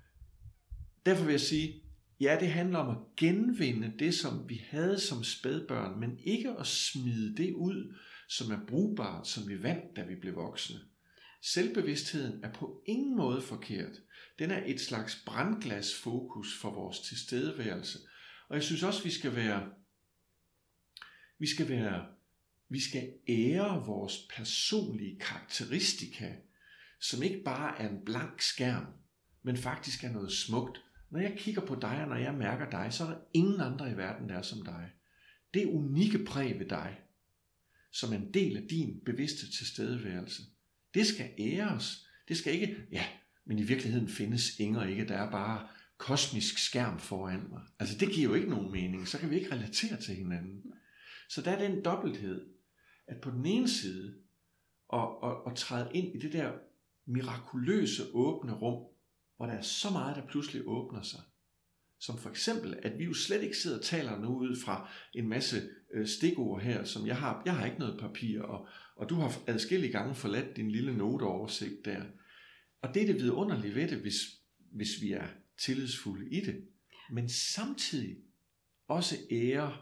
[1.07, 1.83] derfor vil jeg sige,
[2.21, 6.67] ja, det handler om at genvinde det, som vi havde som spædbørn, men ikke at
[6.67, 7.95] smide det ud,
[8.29, 10.77] som er brugbart, som vi vandt, da vi blev voksne.
[11.43, 13.93] Selvbevidstheden er på ingen måde forkert.
[14.39, 17.99] Den er et slags brandglasfokus for vores tilstedeværelse.
[18.49, 19.71] Og jeg synes også, vi skal være,
[21.39, 22.07] vi skal være,
[22.69, 26.35] vi skal ære vores personlige karakteristika,
[27.01, 28.87] som ikke bare er en blank skærm,
[29.43, 30.81] men faktisk er noget smukt.
[31.11, 33.93] Når jeg kigger på dig, og når jeg mærker dig, så er der ingen andre
[33.93, 34.91] i verden, der er som dig.
[35.55, 36.99] Det unikke præg ved dig,
[37.93, 40.43] som en del af din bevidste tilstedeværelse,
[40.95, 42.07] det skal æres.
[42.29, 43.05] Det skal ikke, ja,
[43.45, 45.69] men i virkeligheden findes Inger ikke, der er bare
[45.99, 47.63] kosmisk skærm foran mig.
[47.79, 50.63] Altså det giver jo ikke nogen mening, så kan vi ikke relatere til hinanden.
[51.29, 52.47] Så der er den dobbelthed,
[53.07, 54.15] at på den ene side,
[54.89, 56.53] og, og, og træde ind i det der
[57.07, 58.90] mirakuløse åbne rum,
[59.41, 61.21] hvor der er så meget, der pludselig åbner sig.
[61.99, 65.29] Som for eksempel, at vi jo slet ikke sidder og taler nu ud fra en
[65.29, 67.43] masse øh, stikord her, som jeg har.
[67.45, 71.85] Jeg har ikke noget papir, og, og du har adskillige gange forladt din lille noteoversigt
[71.85, 72.05] der.
[72.83, 74.17] Og det er det vidunderlige ved det, hvis,
[74.59, 75.27] hvis vi er
[75.59, 76.69] tillidsfulde i det.
[77.11, 78.17] Men samtidig
[78.89, 79.77] også ære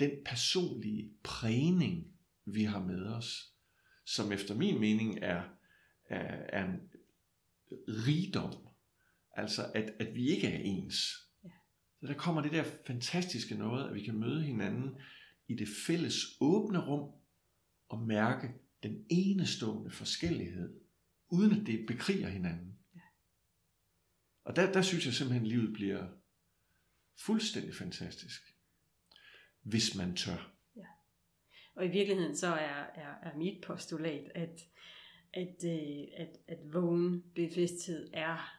[0.00, 2.06] den personlige prægning,
[2.44, 3.52] vi har med os,
[4.06, 5.42] som efter min mening er,
[6.08, 6.80] er, er en
[7.88, 8.68] rigdom.
[9.32, 11.12] Altså, at, at vi ikke er ens.
[11.44, 11.50] Ja.
[12.00, 15.00] Så der kommer det der fantastiske noget, at vi kan møde hinanden
[15.48, 17.20] i det fælles åbne rum
[17.88, 18.48] og mærke
[18.82, 20.80] den enestående forskellighed,
[21.30, 22.78] uden at det bekriger hinanden.
[22.94, 23.00] Ja.
[24.44, 26.08] Og der, der synes jeg simpelthen, at livet bliver
[27.26, 28.40] fuldstændig fantastisk,
[29.62, 30.54] hvis man tør.
[31.76, 34.60] Og i virkeligheden så er, er, er mit postulat, at,
[35.34, 38.54] at, øh, at, at vågen bevidsthed er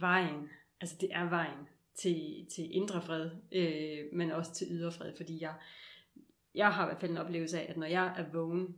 [0.00, 0.48] vejen,
[0.80, 5.42] altså det er vejen til, til indre fred, øh, men også til ydre fred, fordi
[5.42, 5.54] jeg,
[6.54, 8.76] jeg har i hvert fald en oplevelse af, at når jeg er vågen,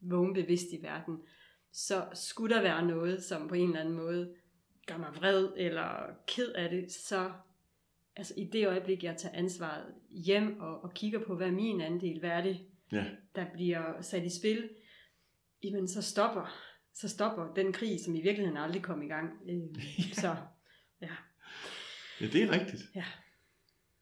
[0.00, 1.18] vågen bevidst i verden,
[1.72, 4.34] så skulle der være noget, som på en eller anden måde
[4.86, 7.32] gør mig vred eller ked af det, så
[8.16, 11.80] altså i det øjeblik, jeg tager ansvaret hjem og, og kigger på, hvad er min
[11.80, 12.60] andel, hvad er det,
[12.92, 14.68] Ja, der bliver sat i spil,
[15.62, 16.54] jamen så stopper,
[16.94, 19.30] så stopper den krig, som i virkeligheden aldrig kom i gang.
[19.48, 19.82] Øh,
[20.22, 20.36] Så
[21.00, 21.10] ja.
[22.20, 22.82] ja det er rigtigt.
[22.94, 23.04] ja.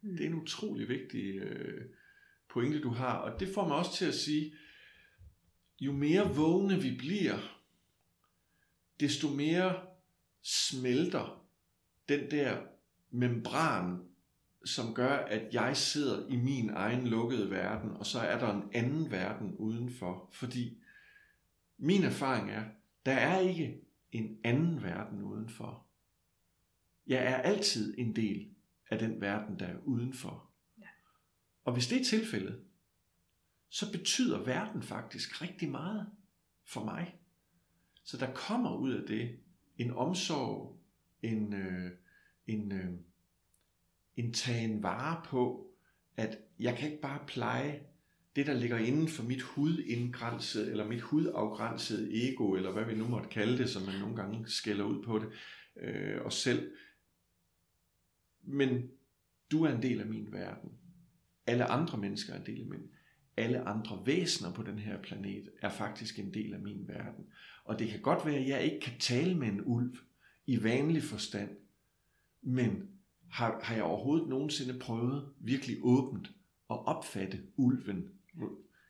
[0.01, 0.17] Mm.
[0.17, 1.85] Det er en utrolig vigtig øh,
[2.49, 3.17] pointe, du har.
[3.17, 4.55] Og det får mig også til at sige,
[5.81, 7.61] jo mere vågne vi bliver,
[9.01, 9.87] desto mere
[10.43, 11.47] smelter
[12.09, 12.59] den der
[13.11, 14.05] membran,
[14.65, 18.71] som gør, at jeg sidder i min egen lukkede verden, og så er der en
[18.73, 20.31] anden verden udenfor.
[20.33, 20.79] Fordi
[21.79, 22.65] min erfaring er,
[23.07, 23.81] der er ikke
[24.13, 25.87] en anden verden udenfor.
[27.07, 28.55] Jeg er altid en del
[28.91, 30.51] af den verden, der er udenfor.
[30.79, 30.87] Ja.
[31.65, 32.65] Og hvis det er tilfældet,
[33.69, 36.11] så betyder verden faktisk rigtig meget
[36.65, 37.21] for mig.
[38.05, 39.39] Så der kommer ud af det
[39.79, 40.81] en omsorg,
[41.23, 41.91] en, øh,
[42.47, 42.91] en, øh,
[44.17, 45.71] en tagen vare på,
[46.17, 47.87] at jeg kan ikke bare pleje
[48.37, 53.09] det, der ligger inden for mit hudindgrænsede, eller mit hudafgrænsede ego, eller hvad vi nu
[53.09, 55.29] måtte kalde det, som man nogle gange skælder ud på det,
[55.77, 56.73] øh, os selv.
[58.43, 58.91] Men
[59.51, 60.71] du er en del af min verden.
[61.47, 62.91] Alle andre mennesker er en del af min.
[63.37, 67.25] Alle andre væsener på den her planet er faktisk en del af min verden.
[67.65, 69.97] Og det kan godt være, at jeg ikke kan tale med en ulv
[70.47, 71.51] i vanlig forstand,
[72.43, 72.89] men
[73.31, 76.27] har, har jeg overhovedet nogensinde prøvet virkelig åbent
[76.71, 78.11] at opfatte ulven?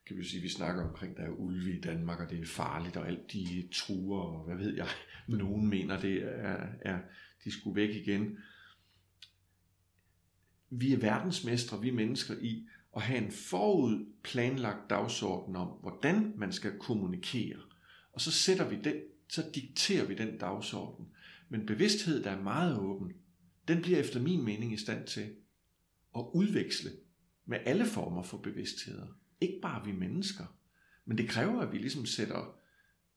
[0.07, 2.96] Kan vi sige, vi snakker omkring, der er ulve i Danmark, og det er farligt,
[2.96, 4.88] og alt de truer, og hvad ved jeg,
[5.28, 6.98] nogen mener, det er, er
[7.44, 8.38] de skulle væk igen.
[10.70, 16.52] Vi er verdensmestre, vi mennesker, i at have en forud planlagt dagsorden om, hvordan man
[16.52, 17.59] skal kommunikere.
[18.12, 18.94] Og så sætter vi den,
[19.28, 21.07] så dikterer vi den dagsorden.
[21.48, 23.12] Men bevidsthed, der er meget åben,
[23.68, 25.35] den bliver efter min mening i stand til
[26.16, 26.90] at udveksle
[27.46, 29.07] med alle former for bevidstheder.
[29.40, 30.44] Ikke bare vi mennesker,
[31.05, 32.57] men det kræver, at vi ligesom sætter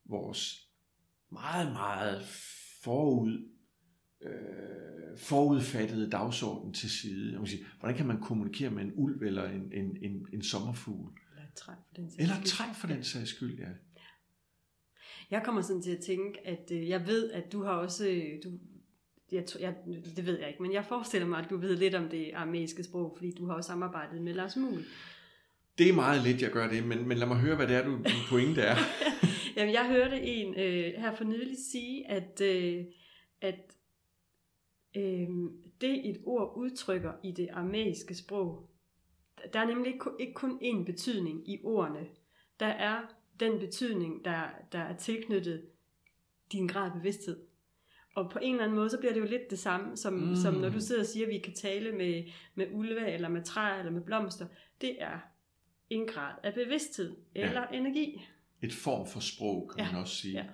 [0.06, 0.70] vores
[1.32, 2.26] meget, meget
[2.84, 3.50] forud,
[4.22, 7.40] øh, forudfattede dagsorden til side.
[7.40, 11.12] Jeg sige, hvordan kan man kommunikere med en ulv eller en, en, en, en sommerfugl?
[11.32, 12.44] Eller et træ for den sags Eller skyld.
[12.46, 13.70] et træ for den sags skyld, ja.
[15.32, 18.08] Jeg kommer sådan til at tænke, at øh, jeg ved, at du har også...
[18.08, 18.52] øh, Du,
[19.32, 19.76] jeg, jeg,
[20.16, 22.84] det ved jeg ikke, men jeg forestiller mig, at du ved lidt om det aramæiske
[22.84, 24.84] sprog, fordi du har også samarbejdet med Lars Muhl.
[25.78, 27.84] Det er meget lidt, jeg gør det, men, men lad mig høre, hvad det er,
[27.86, 28.76] du, din pointe er.
[29.58, 32.86] Jamen, jeg hørte en øh, her for nylig sige, at, øh,
[33.42, 33.60] at
[34.98, 35.28] øh,
[35.82, 38.70] det et ord udtrykker i det aramæiske sprog,
[39.54, 42.08] der er nemlig ikke, kun- ikke kun én betydning i ordene.
[42.60, 43.02] Der er
[43.40, 45.66] den betydning, der, der er tilknyttet
[46.52, 47.40] din grad af bevidsthed.
[48.16, 50.28] Og på en eller anden måde, så bliver det jo lidt det samme, som, Mm.
[50.28, 50.36] mm.
[50.36, 52.24] som når du sidder og siger, at vi kan tale med,
[52.56, 54.46] med ulve, eller med træer, eller med blomster.
[54.82, 55.20] Det er
[55.90, 57.48] en grad af bevidsthed, Ja.
[57.48, 58.22] eller energi.
[58.62, 60.34] Et form for sprog, kan Ja, man også sige.
[60.34, 60.46] ja.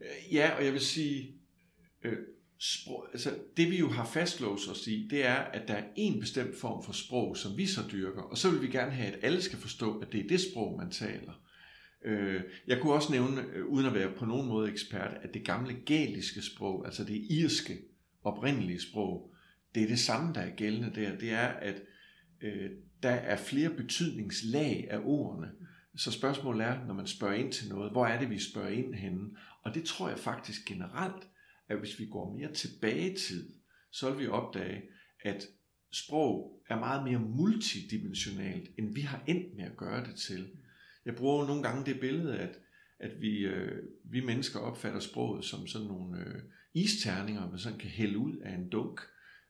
[0.00, 1.34] Øh, ja, og jeg vil sige,
[2.04, 2.16] øh,
[2.58, 6.20] sprog, altså det vi jo har fastlåst os i, det er, at der er en
[6.20, 9.24] bestemt form for sprog, som vi så dyrker, og så vil vi gerne have, at
[9.24, 11.32] alle skal forstå, at det er det sprog, man taler.
[12.04, 15.44] Øh, Jeg kunne også nævne, øh, uden at være på nogen måde ekspert, at det
[15.44, 17.78] gamle gæliske sprog, altså det irske
[18.24, 19.32] oprindelige sprog,
[19.74, 21.18] det er det samme, der er gældende der.
[21.18, 21.82] Det er, at
[22.40, 22.70] øh,
[23.02, 25.50] der er flere betydningslag af ordene.
[25.96, 28.94] Så spørgsmålet er, når man spørger ind til noget, hvor er det, vi spørger ind
[28.94, 29.30] henne?
[29.62, 31.28] Og det tror jeg faktisk generelt,
[31.68, 33.52] at hvis vi går mere tilbage i tid,
[33.92, 34.82] så vil vi opdage,
[35.24, 35.46] at
[35.92, 40.50] sprog er meget mere multidimensionalt, end vi har endt med at gøre det til.
[41.04, 42.58] Jeg bruger jo nogle gange det billede, at,
[42.98, 46.42] at vi, øh, vi mennesker opfatter sproget som sådan nogle øh,
[46.74, 49.00] isterninger, man sådan kan hælde ud af en dunk.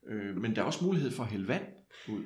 [0.07, 1.67] Øh, men der er også mulighed for at hælde vand
[2.09, 2.25] ud.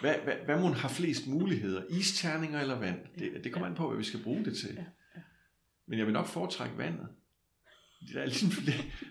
[0.00, 1.84] Hvad, hvad, hvad må har flest muligheder?
[1.90, 2.98] Isterninger eller vand?
[3.18, 4.74] Det, det kommer an på, hvad vi skal bruge det til.
[4.74, 4.84] Ja,
[5.16, 5.20] ja.
[5.86, 7.08] Men jeg vil nok foretrække vandet.
[8.12, 8.50] Der er, ligesom,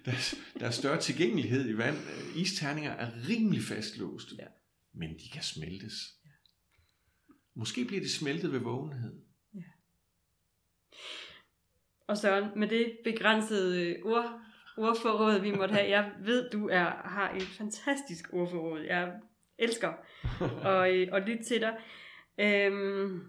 [0.05, 1.97] der, er, der er større tilgængelighed i vand.
[2.35, 4.45] Isterninger er rimelig fastlåste, Ja.
[4.93, 5.93] men de kan smeltes.
[7.53, 9.21] Måske bliver de smeltet ved vågenhed.
[12.07, 14.41] Og Søren, med det begrænsede øh, ord,
[14.77, 18.79] ordforråd, vi måtte have, jeg ved, du er, har et fantastisk ordforråd.
[18.79, 19.13] Jeg
[19.59, 19.93] elsker
[20.71, 21.77] at, øh, at lytte til dig.
[22.39, 23.21] Øhm,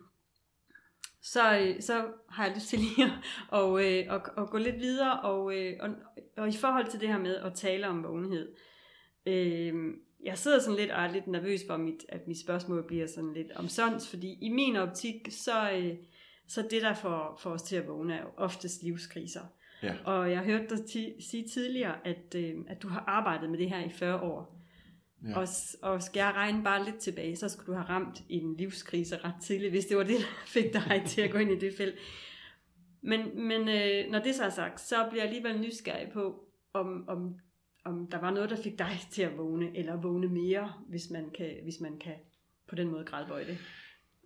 [1.23, 3.11] så, øh, så har jeg lyst til lige at,
[3.49, 5.91] og, øh, at, at gå lidt videre, og, øh, og,
[6.37, 8.55] og i forhold til det her med at tale om vågenhed.
[9.27, 9.75] Øh,
[10.25, 13.33] jeg sidder sådan lidt og er lidt nervøs for, mit, at mit spørgsmål bliver sådan
[13.33, 15.95] lidt omsonst, fordi i min optik, så, øh,
[16.49, 19.41] så det, der får, får os til at vågne, er jo oftest livskriser.
[19.83, 19.95] Ja.
[20.05, 23.69] Og jeg hørte dig ti- sige tidligere, at, øh, at du har arbejdet med det
[23.71, 24.56] her i 40 år.
[25.29, 25.39] Ja.
[25.39, 25.49] Og,
[25.83, 29.43] og skal jeg regne bare lidt tilbage, så skulle du have ramt en livskrise ret
[29.43, 31.95] tidligt, hvis det var det, der fik dig til at gå ind i det felt.
[33.03, 37.09] Men, men øh, når det så er sagt, så bliver jeg alligevel nysgerrig på, om,
[37.09, 37.35] om,
[37.85, 41.31] om der var noget, der fik dig til at vågne, eller vågne mere, hvis man
[41.37, 42.15] kan, hvis man kan
[42.69, 43.59] på den måde gradbøje det.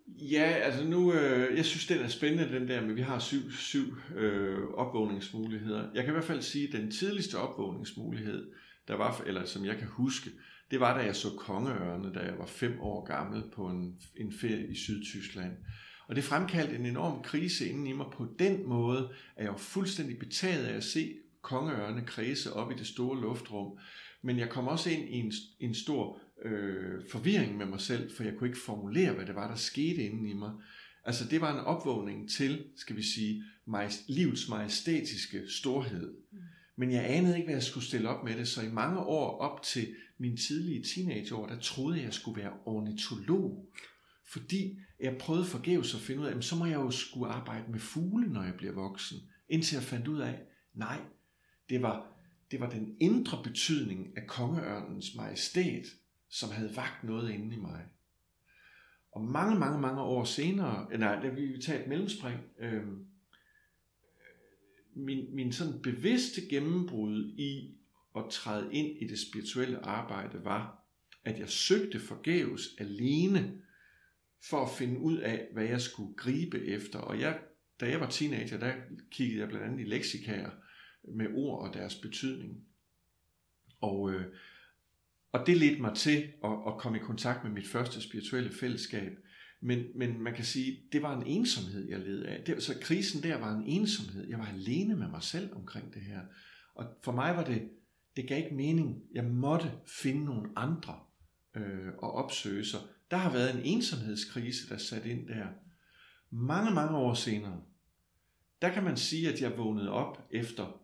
[0.07, 3.51] Ja, altså nu, øh, jeg synes, den er spændende, den der, men vi har syv,
[3.51, 5.89] syv øh, opvågningsmuligheder.
[5.93, 8.51] Jeg kan i hvert fald sige, at den tidligste opvågningsmulighed,
[8.87, 10.29] der var, eller som jeg kan huske,
[10.71, 14.33] det var, da jeg så kongeørne, da jeg var fem år gammel på en, en
[14.33, 15.51] ferie i Sydtyskland.
[16.07, 19.57] Og det fremkaldte en enorm krise inden i mig på den måde, at jeg var
[19.57, 23.77] fuldstændig betaget af at se kongeørne kredse op i det store luftrum.
[24.21, 28.23] Men jeg kom også ind i en, en stor øh, forvirring med mig selv, for
[28.23, 30.51] jeg kunne ikke formulere, hvad det var, der skete inden i mig.
[31.03, 36.13] Altså det var en opvågning til, skal vi sige, majest, livets majestætiske storhed.
[36.75, 39.37] Men jeg anede ikke, hvad jeg skulle stille op med det, så i mange år
[39.37, 39.87] op til
[40.21, 43.67] mine tidlige teenageår, der troede jeg, skulle være ornitolog.
[44.25, 47.71] Fordi jeg prøvede forgæves at finde ud af, at så må jeg jo skulle arbejde
[47.71, 49.17] med fugle, når jeg bliver voksen.
[49.49, 50.41] Indtil jeg fandt ud af,
[50.73, 51.01] nej,
[51.69, 52.17] det var,
[52.51, 55.85] det var den indre betydning af kongeørnens majestæt,
[56.29, 57.85] som havde vagt noget inde i mig.
[59.11, 63.05] Og mange, mange, mange år senere, øh, nej, da vi tager et mellemspring, øhm, øh,
[64.95, 67.80] min, min sådan bevidste gennembrud i
[68.15, 70.81] at træde ind i det spirituelle arbejde var,
[71.23, 73.61] at jeg søgte forgæves alene
[74.43, 76.99] for at finde ud af, hvad jeg skulle gribe efter.
[76.99, 77.39] Og jeg,
[77.79, 78.73] da jeg var teenager, der
[79.11, 80.49] kiggede jeg blandt andet i leksikaer
[81.03, 82.65] med ord og deres betydning.
[83.81, 84.25] Og, øh,
[85.31, 89.11] og det ledte mig til at, at komme i kontakt med mit første spirituelle fællesskab.
[89.61, 92.43] Men, men man kan sige, det var en ensomhed, jeg led af.
[92.45, 94.27] Det, så krisen der var en ensomhed.
[94.27, 96.21] Jeg var alene med mig selv omkring det her.
[96.75, 97.69] Og for mig var det,
[98.15, 99.03] det gav ikke mening.
[99.13, 100.99] Jeg måtte finde nogle andre
[101.55, 102.79] øh, og opsøge sig.
[103.11, 105.47] Der har været en ensomhedskrise, der sat ind der.
[106.29, 107.61] Mange, mange år senere,
[108.61, 110.81] der kan man sige, at jeg vågnede op efter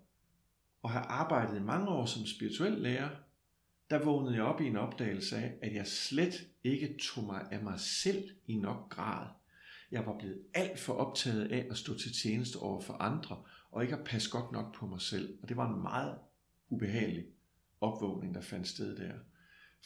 [0.83, 3.09] at have arbejdet i mange år som spirituel lærer,
[3.89, 7.63] der vågnede jeg op i en opdagelse af, at jeg slet ikke tog mig af
[7.63, 9.27] mig selv i nok grad.
[9.91, 13.83] Jeg var blevet alt for optaget af at stå til tjeneste over for andre, og
[13.83, 15.37] ikke at passe godt nok på mig selv.
[15.41, 16.17] Og det var en meget
[16.69, 17.25] ubehagelig
[17.81, 19.13] opvågning, der fandt sted der.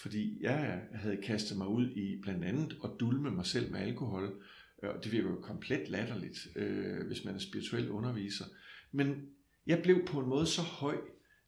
[0.02, 4.44] Fordi jeg havde kastet mig ud i blandt andet at dulme mig selv med alkohol,
[4.84, 8.46] og det virker jo komplet latterligt, øh, hvis man er spirituel underviser.
[8.92, 9.30] Men
[9.68, 10.98] jeg blev på en måde så høj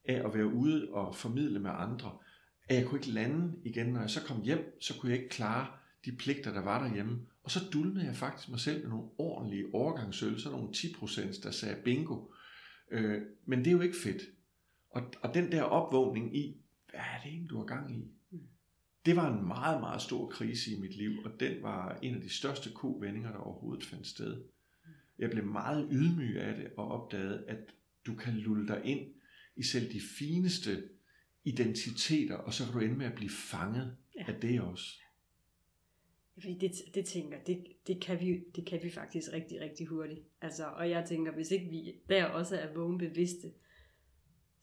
[0.05, 2.17] af at være ude og formidle med andre,
[2.69, 3.87] at jeg kunne ikke lande igen.
[3.87, 5.67] Når jeg så kom hjem, så kunne jeg ikke klare
[6.05, 7.19] de pligter, der var derhjemme.
[7.43, 11.51] Og så dulmede jeg faktisk mig selv med nogle ordentlige overgangsøl, så nogle 10%, der
[11.51, 12.25] sagde bingo.
[12.91, 14.21] Øh, men det er jo ikke fedt.
[14.93, 16.57] Og, og den der opvågning i,
[16.89, 18.07] hvad er det egentlig, du har gang i?
[19.05, 22.21] Det var en meget, meget stor krise i mit liv, og den var en af
[22.21, 24.43] de største kovendinger, der overhovedet fandt sted.
[25.19, 27.75] Jeg blev meget ydmyg af det og opdagede, at
[28.05, 29.13] du kan lulle dig ind
[29.55, 30.89] i selv de fineste
[31.43, 34.23] identiteter, og så kan du ende med at blive fanget ja.
[34.27, 34.99] af det også.
[36.33, 40.19] Fordi det, det tænker, det, det, kan vi, det kan vi faktisk rigtig, rigtig hurtigt.
[40.41, 43.51] Altså, og jeg tænker, hvis ikke vi der også er vågenbevidste,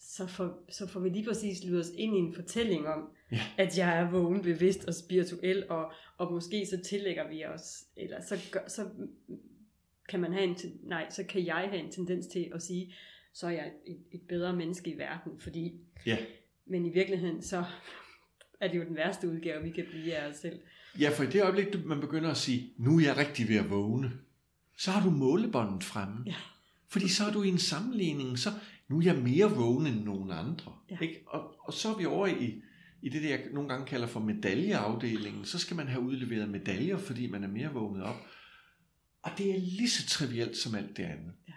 [0.00, 3.40] så får, så får vi lige præcis lydet os ind i en fortælling om, ja.
[3.58, 8.20] at jeg er vågen, bevidst og spirituel, og, og måske så tillægger vi os, eller
[8.28, 8.88] så, gør, så
[10.08, 12.94] kan man have en, nej, så kan jeg have en tendens til at sige,
[13.34, 16.18] så er jeg et, et bedre menneske i verden, fordi, ja.
[16.66, 17.64] men i virkeligheden, så
[18.60, 20.60] er det jo den værste udgave, vi kan blive af os selv.
[21.00, 23.70] Ja, for i det øjeblik, man begynder at sige, nu er jeg rigtig ved at
[23.70, 24.12] vågne,
[24.76, 26.22] så har du målebåndet fremme.
[26.26, 26.34] Ja.
[26.88, 28.50] Fordi så er du i en sammenligning, så
[28.90, 30.72] nu er jeg mere vågen end nogen andre.
[30.90, 30.98] Ja.
[30.98, 31.22] Ikke?
[31.26, 32.62] Og, og så er vi over i,
[33.02, 35.44] i det, jeg nogle gange kalder for medaljeafdelingen.
[35.44, 38.16] Så skal man have udleveret medaljer, fordi man er mere vågnet op.
[39.22, 41.32] Og det er lige så trivielt som alt det andet.
[41.48, 41.52] Ja.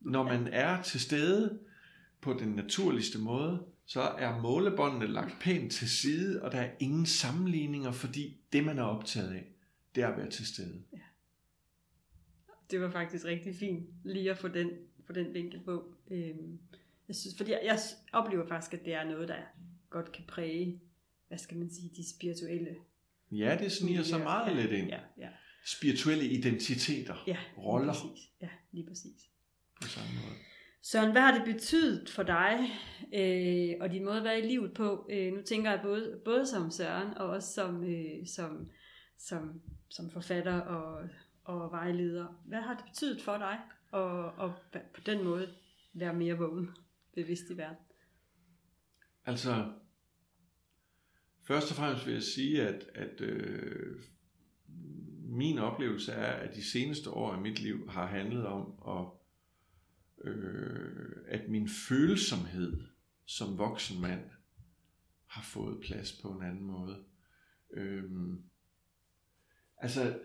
[0.00, 1.58] Når man er til stede
[2.20, 7.06] på den naturligste måde, så er målebåndene lagt pænt til side, og der er ingen
[7.06, 9.52] sammenligninger, fordi det, man er optaget af,
[9.94, 10.82] det er at være til stede.
[10.92, 10.98] Ja.
[12.70, 14.70] Det var faktisk rigtig fint lige at få den,
[15.10, 15.94] få den vinkel på.
[16.10, 16.58] Øhm,
[17.08, 17.78] jeg synes, fordi jeg, jeg
[18.12, 19.36] oplever faktisk, at det er noget, der
[19.90, 20.80] godt kan præge,
[21.28, 22.76] hvad skal man sige, de spirituelle.
[23.30, 24.88] Ja, det sniger så meget ja, lidt ind.
[24.88, 25.28] Ja, ja.
[25.66, 28.30] Spirituelle identiteter, ja roller Lige præcis.
[28.42, 29.28] Ja, lige præcis.
[29.82, 30.36] på samme måde.
[30.82, 32.70] Søren, hvad har det betydet for dig
[33.14, 35.06] øh, og din måde at være i livet på?
[35.10, 38.70] Øh, nu tænker jeg både, både som Søren og også som, øh, som,
[39.18, 41.08] som, som forfatter og,
[41.44, 42.40] og vejleder.
[42.44, 43.58] Hvad har det betydet for dig
[43.90, 45.54] og, og på den måde
[45.92, 46.70] være mere vågen,
[47.14, 47.84] bevidst i verden?
[49.24, 49.72] Altså,
[51.46, 54.02] først og fremmest vil jeg sige, at, at øh,
[55.18, 59.06] min oplevelse er, at de seneste år af mit liv har handlet om, at,
[60.28, 62.86] øh, at min følsomhed
[63.24, 64.30] som voksen mand
[65.26, 67.04] har fået plads på en anden måde.
[67.70, 68.04] Øh,
[69.76, 70.18] altså,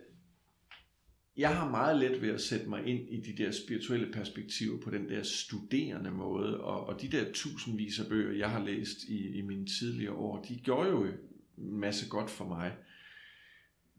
[1.38, 4.90] jeg har meget let ved at sætte mig ind i de der spirituelle perspektiver på
[4.90, 9.38] den der studerende måde, og, og de der tusindvis af bøger, jeg har læst i,
[9.38, 11.16] i mine tidligere år, de gjorde jo en
[11.58, 12.78] masse godt for mig.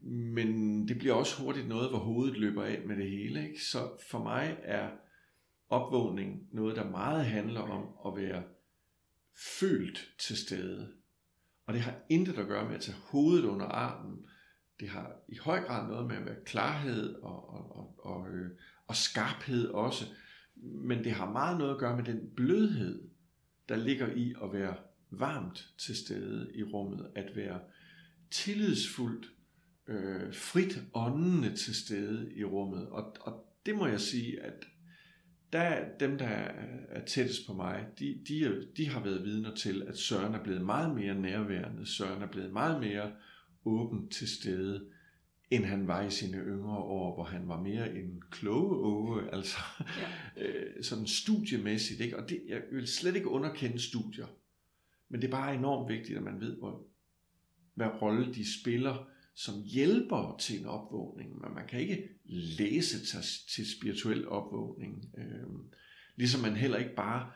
[0.01, 3.47] Men det bliver også hurtigt noget, hvor hovedet løber af med det hele.
[3.47, 3.63] Ikke?
[3.63, 4.89] Så for mig er
[5.69, 8.43] opvågning noget, der meget handler om at være
[9.59, 10.93] følt til stede.
[11.65, 14.25] Og det har intet at gøre med at tage hovedet under armen,
[14.79, 18.51] det har i høj grad noget med at være klarhed og, og, og, og, øh,
[18.87, 20.05] og skarphed også.
[20.63, 23.09] Men det har meget noget at gøre med den blødhed,
[23.69, 24.75] der ligger i at være
[25.09, 27.07] varmt til stede i rummet.
[27.15, 27.59] At være
[28.31, 29.25] tillidsfuldt,
[29.87, 32.89] øh, frit åndende til stede i rummet.
[32.89, 34.67] Og, og det må jeg sige, at
[35.53, 36.27] der, dem, der
[36.89, 40.65] er tættest på mig, de, de, de har været vidner til, at Søren er blevet
[40.65, 41.85] meget mere nærværende.
[41.85, 43.11] Søren er blevet meget mere
[43.67, 44.89] åben til stede,
[45.49, 49.57] end han var i sine yngre år, hvor han var mere en kloge åge, altså
[50.37, 50.47] ja.
[50.47, 52.01] øh, sådan studiemæssigt.
[52.01, 52.17] Ikke?
[52.17, 54.27] Og det, jeg vil slet ikke underkende studier,
[55.09, 56.83] men det er bare enormt vigtigt, at man ved, hvor,
[57.73, 63.19] hvad rolle de spiller som hjælper til en opvågning, men man kan ikke læse til,
[63.49, 65.05] til spirituel opvågning.
[65.17, 65.47] Øh,
[66.15, 67.31] ligesom man heller ikke bare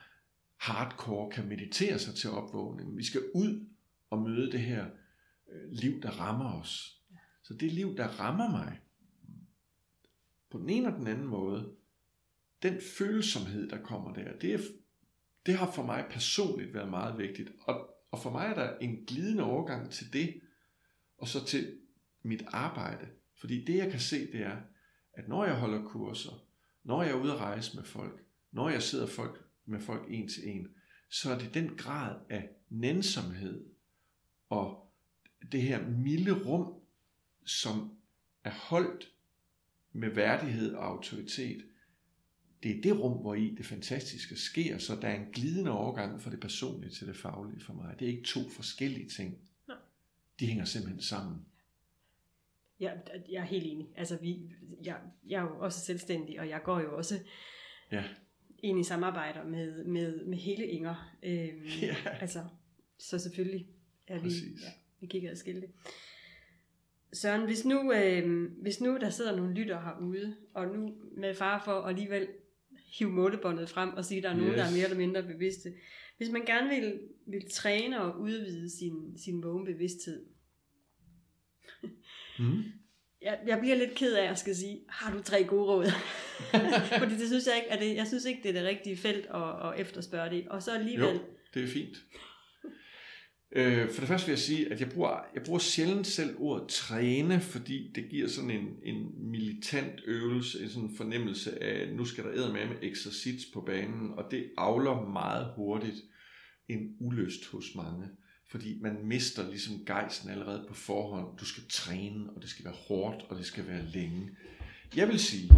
[0.58, 2.98] hardcore kan meditere sig til opvågning.
[2.98, 3.66] Vi skal ud
[4.10, 4.86] og møde det her
[5.72, 7.02] liv, der rammer os.
[7.43, 8.80] Så det liv, der rammer mig,
[10.49, 11.76] på den ene og den anden måde,
[12.64, 14.60] den følsomhed, der kommer der, det, er,
[15.45, 17.52] det har for mig personligt været meget vigtigt.
[17.62, 20.41] Og, og for mig er der en glidende overgang til det,
[21.18, 21.78] og så til
[22.24, 23.08] mit arbejde.
[23.36, 24.58] Fordi det jeg kan se, det er,
[25.14, 26.45] at når jeg holder kurser,
[26.84, 30.28] når jeg er ude at rejse med folk, når jeg sidder folk, med folk en
[30.28, 30.68] til en,
[31.10, 33.66] så er det den grad af nænsomhed
[34.49, 34.91] og
[35.52, 36.74] det her milde rum,
[37.46, 37.98] som
[38.44, 39.12] er holdt
[39.94, 41.66] med værdighed og autoritet,
[42.64, 46.22] det er det rum, hvor i det fantastiske sker, så der er en glidende overgang
[46.22, 47.96] fra det personlige til det faglige for mig.
[48.00, 49.38] Det er ikke to forskellige ting.
[49.68, 49.78] Nej.
[50.39, 51.46] De hænger simpelthen sammen.
[52.80, 52.92] Ja,
[53.30, 53.88] jeg er helt enig.
[53.96, 54.52] Altså, vi,
[54.84, 57.20] jeg, jeg er jo også selvstændig, og jeg går jo også
[57.92, 58.04] Ja,
[58.60, 61.16] ind i samarbejder med, med, med hele Inger.
[61.24, 61.96] Øhm, Ja.
[62.22, 62.46] Altså,
[63.00, 63.68] så selvfølgelig
[64.08, 64.62] er vi, Præcis.
[64.62, 64.72] ja,
[65.02, 65.68] vi kigger adskilte.
[67.14, 71.62] Søren, hvis nu, øh, hvis nu der sidder nogle lytter herude, og nu med far
[71.66, 72.28] for alligevel
[72.97, 74.58] hive målebåndet frem og sige, at der er nogen, Yes.
[74.58, 75.74] der er mere eller mindre bevidste.
[76.18, 80.26] Hvis man gerne vil, vil træne og udvide sin, sin vågenbevidsthed,
[82.39, 82.64] mm.
[83.22, 85.86] jeg, jeg bliver lidt ked af at skal sige, har du tre gode råd?
[86.99, 89.26] Fordi det synes jeg ikke, er det, jeg synes ikke, det er det rigtige felt
[89.26, 90.47] at, at efterspørge det.
[90.47, 91.20] Og så alligevel, Jo,
[91.54, 91.97] det er fint.
[93.56, 96.68] Øh, for det første vil jeg sige, at jeg bruger, jeg bruger sjældent selv ordet
[96.68, 102.24] træne, fordi det giver sådan en, en militant øvelse, en sådan fornemmelse af, nu skal
[102.24, 105.97] der æde med med eksercits på banen, og det avler meget hurtigt
[106.68, 108.08] en ulyst hos mange.
[108.52, 111.38] Fordi man mister ligesom gejsten allerede på forhånd.
[111.38, 114.30] Du skal træne, og det skal være hårdt, og det skal være længe.
[114.95, 115.52] Jeg vil sige,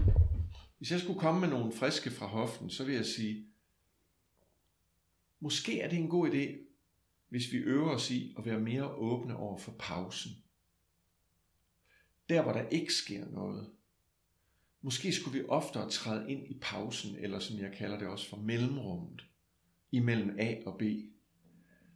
[0.77, 3.45] hvis jeg skulle komme med nogle friske fra hoften, så vil jeg sige,
[5.43, 6.72] Måske er det en god idé,
[7.33, 10.31] hvis vi øver os i at være mere åbne over for pausen.
[12.29, 13.69] Der, hvor der ikke sker noget.
[14.81, 18.37] Måske skulle vi oftere træde ind i pausen, eller som jeg kalder det også for
[18.37, 19.25] mellemrummet,
[19.91, 20.83] imellem A og B.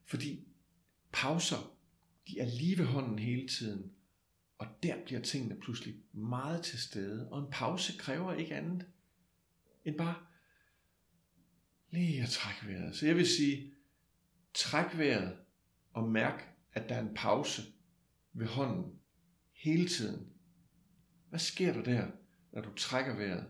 [0.05, 0.47] Fordi
[1.11, 1.77] pauser,
[2.27, 3.91] de er lige ved hånden hele tiden,
[4.57, 8.87] og der bliver tingene pludselig meget til stede, og en pause kræver ikke andet
[9.85, 10.15] end bare
[11.91, 12.95] lige at trække vejret.
[12.95, 13.76] Så jeg vil sige,
[14.57, 15.37] træk vejret
[15.93, 17.61] og mærk, at der er en pause
[18.33, 18.85] ved hånden
[19.63, 20.27] hele tiden.
[21.29, 22.07] Hvad sker der der,
[22.53, 23.45] når du trækker vejret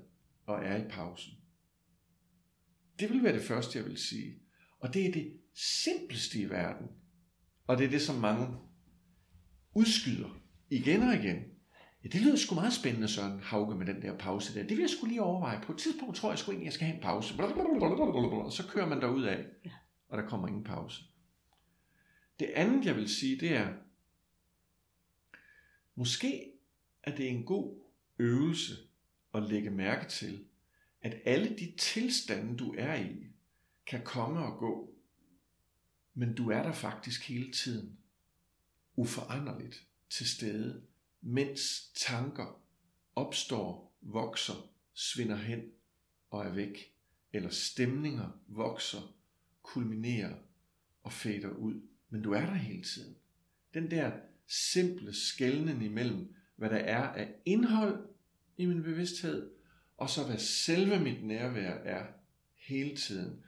[0.45, 1.33] og er i pausen?
[2.99, 4.39] Det vil være det første, jeg vil sige.
[4.79, 5.33] Og det er det
[5.83, 6.87] simpleste i verden.
[7.67, 8.47] Og det er det, som mange
[9.73, 11.43] udskyder igen og igen.
[12.03, 14.67] Ja, det lyder sgu meget spændende, Søren Hauge, med den der pause der.
[14.67, 15.61] Det vil jeg sgu lige overveje.
[15.63, 17.33] På et tidspunkt tror jeg sgu egentlig, jeg skal have en pause.
[18.45, 19.71] Og så kører man derud af, Ja
[20.09, 21.03] og der kommer ingen pause.
[22.39, 23.73] Det andet, jeg vil sige, det er,
[25.95, 26.51] måske
[27.03, 27.83] er det en god
[28.19, 28.73] øvelse
[29.33, 30.45] at lægge mærke til,
[31.01, 33.27] at alle de tilstande, du er i,
[33.85, 34.93] kan komme og gå,
[36.13, 37.97] men du er der faktisk hele tiden,
[38.95, 40.83] uforanderligt til stede,
[41.21, 42.61] mens tanker
[43.15, 45.71] opstår, vokser, svinder hen
[46.29, 46.93] og er væk,
[47.33, 49.16] eller stemninger vokser,
[49.67, 50.35] kulminerer
[51.03, 53.15] og fader ud, men du er der hele tiden.
[53.73, 54.11] Den der
[54.47, 58.07] simple skældning imellem, hvad der er af indhold
[58.57, 59.51] i min bevidsthed,
[59.97, 62.05] og så hvad selve mit nærvær er
[62.55, 63.43] hele tiden.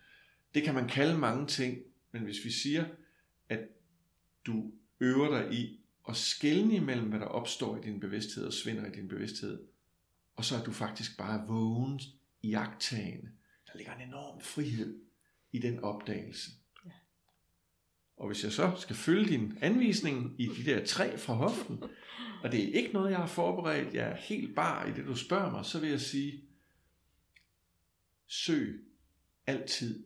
[0.53, 1.77] Det kan man kalde mange ting,
[2.11, 2.85] men hvis vi siger,
[3.49, 3.67] at
[4.45, 8.85] du øver dig i at skelne imellem, hvad der opstår i din bevidsthed og svinder
[8.85, 9.67] i din bevidsthed,
[10.35, 11.99] og så er du faktisk bare vågen,
[12.41, 13.31] iagtagende.
[13.67, 15.08] Der ligger en enorm frihed
[15.51, 16.51] i den opdagelse.
[16.85, 16.91] Ja.
[18.17, 21.83] Og hvis jeg så skal følge din anvisning i de der tre fra hoften,
[22.43, 25.15] og det er ikke noget, jeg har forberedt, jeg er helt bar i det, du
[25.15, 26.43] spørger mig, så vil jeg sige,
[28.27, 28.85] søg
[29.47, 30.03] altid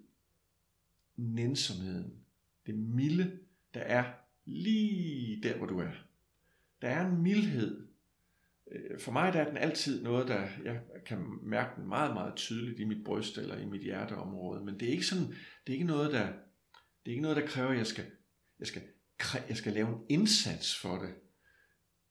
[1.16, 2.14] nænsomheden,
[2.66, 3.40] det milde,
[3.74, 4.14] der er
[4.46, 5.92] lige der, hvor du er.
[6.82, 7.83] Der er en mildhed.
[8.72, 12.36] Øh, for mig der er den altid noget, der jeg kan mærke den meget, meget
[12.36, 14.66] tydeligt i mit bryst eller i mit hjerteområde.
[14.66, 16.28] Men det er ikke sådan, det er ikke noget, der,
[17.06, 18.06] det er ikke noget, der kræver, at jeg skal,
[18.60, 18.82] jeg skal,
[19.50, 21.14] jeg skal lave en indsats for det.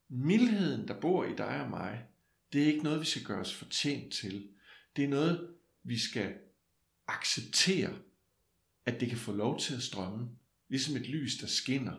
[0.09, 2.07] Mildheden, der bor i dig og mig,
[2.53, 4.49] det er ikke noget, vi skal gøre os fortjent til.
[4.97, 6.35] Det er noget, vi skal
[7.09, 7.99] acceptere,
[8.87, 10.29] at det kan få lov til at strømme,
[10.69, 11.95] ligesom et lys, der skinner.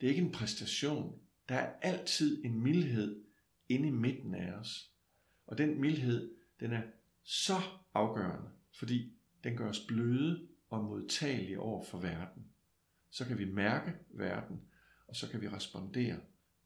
[0.00, 3.24] Det er ikke en præstation, Der er altid en mildhed
[3.68, 4.90] inde i midten af os.
[5.46, 6.82] Og den mildhed, den er
[7.22, 7.60] så
[7.94, 8.48] afgørende,
[8.78, 9.12] fordi
[9.44, 12.44] den gør os bløde og modtagelige over for verden.
[13.10, 14.60] Så kan vi mærke verden,
[15.08, 16.20] og så kan vi respondere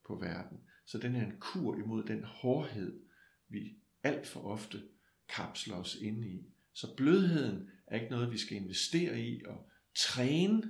[0.06, 0.60] på verden.
[0.84, 3.00] Så den er en kur imod den hårdhed,
[3.48, 4.82] vi alt for ofte
[5.28, 6.46] kapsler os ind i.
[6.72, 10.62] Så blødheden er ikke noget, vi skal investere i og træne.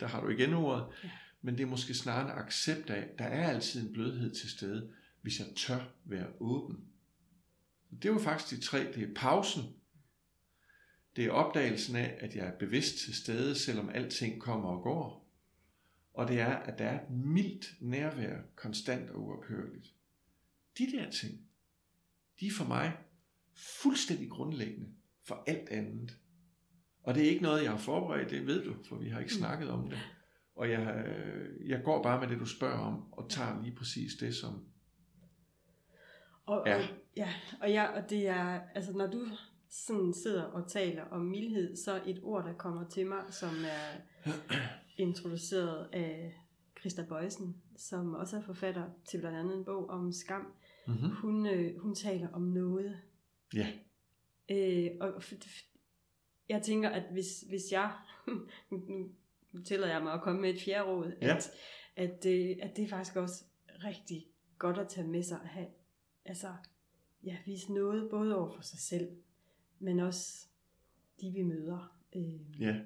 [0.00, 0.86] Der har du igen ordet.
[1.04, 1.10] Ja.
[1.42, 4.92] Men det er måske snarere en accept af, der er altid en blødhed til stede,
[5.28, 6.84] hvis jeg tør være åben.
[7.90, 8.92] Det jo faktisk de tre.
[8.92, 9.62] Det er pausen.
[11.16, 15.30] Det er opdagelsen af, at jeg er bevidst til stede, selvom alting kommer og går.
[16.14, 19.94] Og det er, at der er et mildt nærvær, konstant og uophørligt.
[20.78, 21.40] De der ting,
[22.40, 22.96] de er for mig
[23.82, 24.88] fuldstændig grundlæggende
[25.24, 26.18] for alt andet.
[27.02, 29.34] Og det er ikke noget, jeg har forberedt, det ved du, for vi har ikke
[29.34, 29.38] mm.
[29.38, 29.98] snakket om det.
[30.54, 31.14] Og jeg,
[31.66, 34.68] jeg går bare med det, du spørger om, og tager lige præcis det, som
[36.48, 36.76] og, ja.
[36.76, 36.82] Og,
[37.16, 37.28] ja,
[37.60, 39.26] og, ja, og det er, altså når du
[39.68, 44.30] sådan sidder og taler om mildhed, så et ord, der kommer til mig, som er
[45.06, 46.34] introduceret af
[46.80, 50.52] Christa Bøjsen, som også er forfatter til blandt andet en bog om skam.
[50.86, 51.10] Mm-hmm.
[51.10, 53.00] Hun, øh, hun taler om noget.
[53.54, 53.66] Ja.
[54.50, 55.22] Øh, og
[56.48, 57.92] jeg tænker, at hvis, hvis jeg,
[58.70, 61.36] nu tillader jeg mig at komme med et fjerde råd, ja.
[61.36, 61.50] at,
[61.96, 63.44] at, øh, at det er faktisk også
[63.84, 64.26] rigtig
[64.58, 65.66] godt at tage med sig at have,
[66.24, 66.48] altså,
[67.24, 69.08] ja, vise noget både over for sig selv,
[69.78, 70.46] men også
[71.20, 71.98] de vi møder.
[72.16, 72.76] Øh, ja.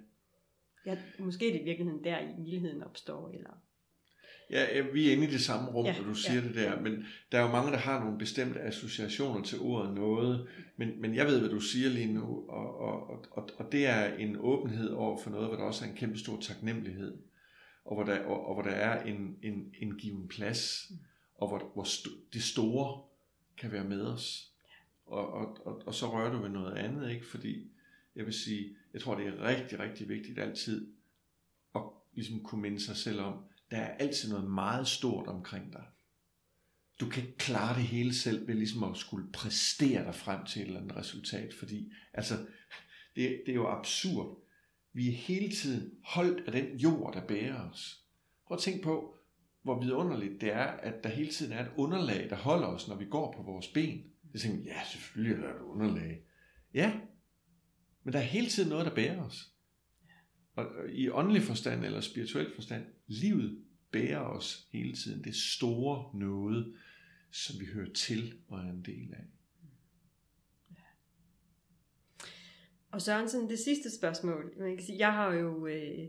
[0.86, 0.98] ja.
[1.18, 3.62] Måske er det i virkeligheden der i mildheden opstår, eller
[4.52, 6.80] Ja, vi er inde i det samme rum, ja, når du siger ja, det der,
[6.80, 11.14] men der er jo mange, der har nogle bestemte associationer til ordet noget, men, men
[11.14, 14.90] jeg ved, hvad du siger lige nu, og, og, og, og det er en åbenhed
[14.90, 17.18] over for noget, hvor der også er en kæmpe stor taknemmelighed,
[17.84, 20.92] og hvor der, og, og hvor der er en, en, en given plads,
[21.34, 23.02] og hvor, hvor st- det store
[23.62, 24.52] kan være med os.
[25.06, 27.26] Og, og, og, og så rører du ved noget andet, ikke?
[27.26, 27.70] Fordi
[28.16, 30.94] jeg vil sige, jeg tror, det er rigtig, rigtig vigtigt altid
[31.74, 31.82] at
[32.12, 35.84] ligesom kunne minde sig selv om, der er altid noget meget stort omkring dig.
[37.00, 40.62] Du kan ikke klare det hele selv ved ligesom at skulle præstere dig frem til
[40.62, 42.34] et eller andet resultat, fordi altså,
[43.16, 44.42] det, det er jo absurd.
[44.92, 48.04] Vi er hele tiden holdt af den jord, der bærer os.
[48.46, 49.16] Prøv at tænke på,
[49.62, 52.96] hvor vidunderligt det er, at der hele tiden er et underlag, der holder os, når
[52.96, 54.04] vi går på vores ben.
[54.32, 56.22] Det tænker ja, selvfølgelig er der et underlag.
[56.74, 57.00] Ja,
[58.04, 59.52] men der er hele tiden noget, der bærer os.
[60.56, 65.24] Og i åndelig forstand eller spirituel forstand, livet bærer os hele tiden.
[65.24, 66.74] Det store noget,
[67.30, 69.24] som vi hører til og er en del af.
[72.90, 74.52] Og Sørensen, det sidste spørgsmål.
[74.58, 76.08] Man kan sige, jeg har jo øh,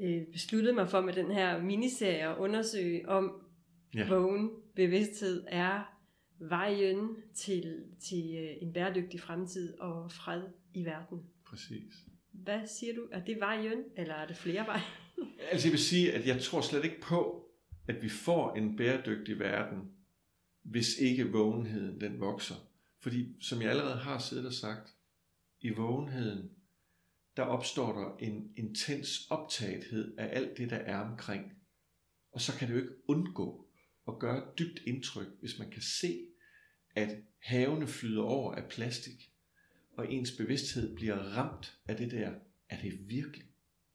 [0.00, 3.42] øh, besluttet mig for med den her miniserie at undersøge, om
[3.94, 4.08] ja.
[4.08, 6.00] vågen bevidsthed er
[6.38, 10.42] vejen til, til øh, en bæredygtig fremtid og fred
[10.74, 11.18] i verden.
[11.46, 11.92] Præcis.
[12.32, 13.08] Hvad siger du?
[13.12, 14.82] Er det vejen, eller er det flere veje?
[15.52, 17.46] altså jeg vil sige, at jeg tror slet ikke på,
[17.88, 19.78] at vi får en bæredygtig verden,
[20.62, 22.54] hvis ikke vågenheden den vokser.
[23.00, 24.94] Fordi som jeg allerede har siddet og sagt,
[25.60, 26.50] i vågenheden,
[27.40, 31.52] der opstår der en intens optagethed af alt det, der er omkring.
[32.32, 33.66] Og så kan det jo ikke undgå
[34.08, 36.26] at gøre et dybt indtryk, hvis man kan se,
[36.94, 39.32] at havene flyder over af plastik,
[39.96, 42.34] og ens bevidsthed bliver ramt af det der,
[42.68, 43.46] er det virkelig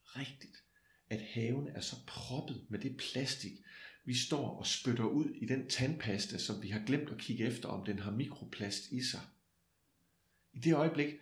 [0.06, 0.64] rigtigt,
[1.10, 3.54] at haven er så proppet med det plastik,
[4.06, 7.70] vi står og spytter ud i den tandpasta, som vi har glemt at kigge efter,
[7.70, 9.22] om den har mikroplast i sig.
[10.54, 11.14] I det øjeblik,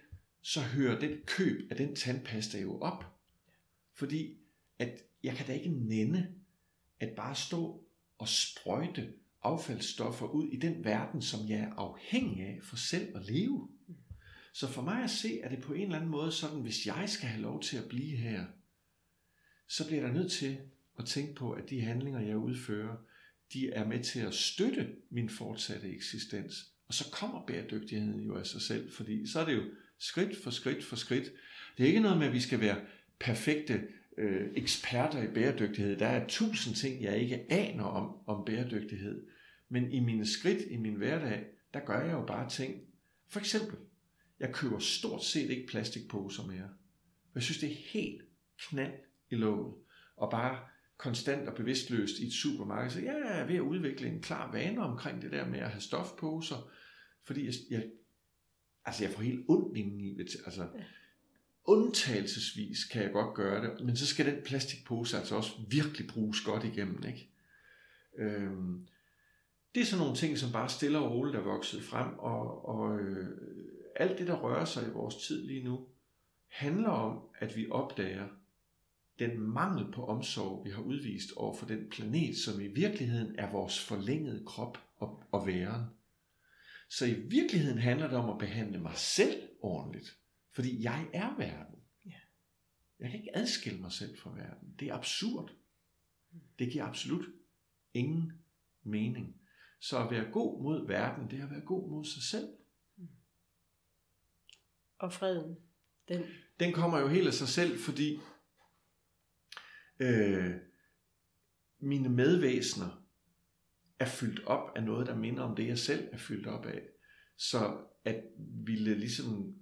[0.44, 3.06] så hører den køb af den tandpasta jo op.
[3.94, 4.38] Fordi
[4.80, 6.28] at jeg kan da ikke nænde
[7.00, 7.84] at bare stå
[8.18, 9.14] og sprøjte
[9.44, 13.70] affaldsstoffer ud i den verden, som jeg er afhængig af for selv at leve.
[14.54, 17.10] Så for mig at se, er det på en eller anden måde sådan, hvis jeg
[17.10, 18.46] skal have lov til at blive her,
[19.68, 20.58] så bliver der nødt til
[21.00, 22.98] at tænke på, at de handlinger, jeg udfører,
[23.54, 26.74] de er med til at støtte min fortsatte eksistens.
[26.88, 29.64] Og så kommer bæredygtigheden jo af sig selv, fordi så er det jo
[30.04, 31.32] skridt for skridt for skridt.
[31.78, 32.82] Det er ikke noget med, at vi skal være
[33.20, 33.88] perfekte
[34.18, 35.98] øh, eksperter i bæredygtighed.
[35.98, 39.26] Der er tusind ting, jeg ikke aner om, om bæredygtighed.
[39.70, 42.82] Men i mine skridt, i min hverdag, der gør jeg jo bare ting.
[43.28, 43.78] For eksempel,
[44.40, 46.70] jeg køber stort set ikke plastikposer mere.
[47.36, 48.22] Jeg synes, det er helt
[48.58, 48.94] knald
[49.30, 49.74] i låget.
[50.18, 50.60] Og bare
[50.98, 52.92] konstant og bevidstløst i et supermarked.
[52.92, 55.82] Så jeg er ved at udvikle en klar vane omkring det der med at have
[55.82, 56.72] stofposer.
[57.24, 57.84] Fordi jeg, jeg
[58.86, 60.84] altså jeg får helt ondt i Altså, ja.
[61.66, 66.42] undtagelsesvis kan jeg godt gøre det, men så skal den plastikpose altså også virkelig bruges
[66.42, 67.30] godt igennem, ikke?
[68.18, 68.88] Øhm,
[69.76, 73.00] det er sådan nogle ting, som bare stille og roligt er vokset frem, og, og
[73.00, 73.28] øh,
[73.96, 75.86] alt det, der rører sig i vores tid lige nu,
[76.48, 78.28] handler om, at vi opdager
[79.20, 83.52] den mangel på omsorg, vi har udvist over for den planet, som i virkeligheden er
[83.52, 85.84] vores forlængede krop og, og væren.
[86.98, 90.20] Så i virkeligheden handler det om at behandle mig selv ordentligt,
[90.52, 91.76] fordi jeg er verden.
[93.00, 94.76] Jeg kan ikke adskille mig selv fra verden.
[94.80, 95.52] Det er absurd.
[96.60, 97.26] Det giver absolut
[97.94, 98.32] ingen
[98.84, 99.42] mening.
[99.80, 102.48] Så at være god mod verden, det er at være god mod sig selv.
[104.98, 105.58] Og freden,
[106.08, 106.24] den...
[106.60, 108.20] Den kommer jo helt af sig selv, fordi
[110.00, 110.56] øh,
[111.80, 113.03] mine medvæsener
[114.00, 116.82] er fyldt op af noget, der minder om det, jeg selv er fyldt op af.
[117.38, 118.24] Så at
[118.66, 119.56] ville ligesom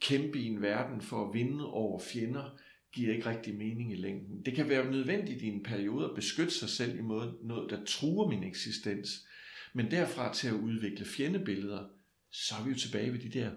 [0.00, 2.58] kæmpe i en verden for at vinde over fjender,
[2.92, 4.44] giver ikke rigtig mening i længden.
[4.44, 8.28] Det kan være nødvendigt i en periode at beskytte sig selv imod noget, der truer
[8.28, 9.26] min eksistens.
[9.74, 11.88] Men derfra til at udvikle fjendebilleder,
[12.30, 13.50] så er vi jo tilbage ved de der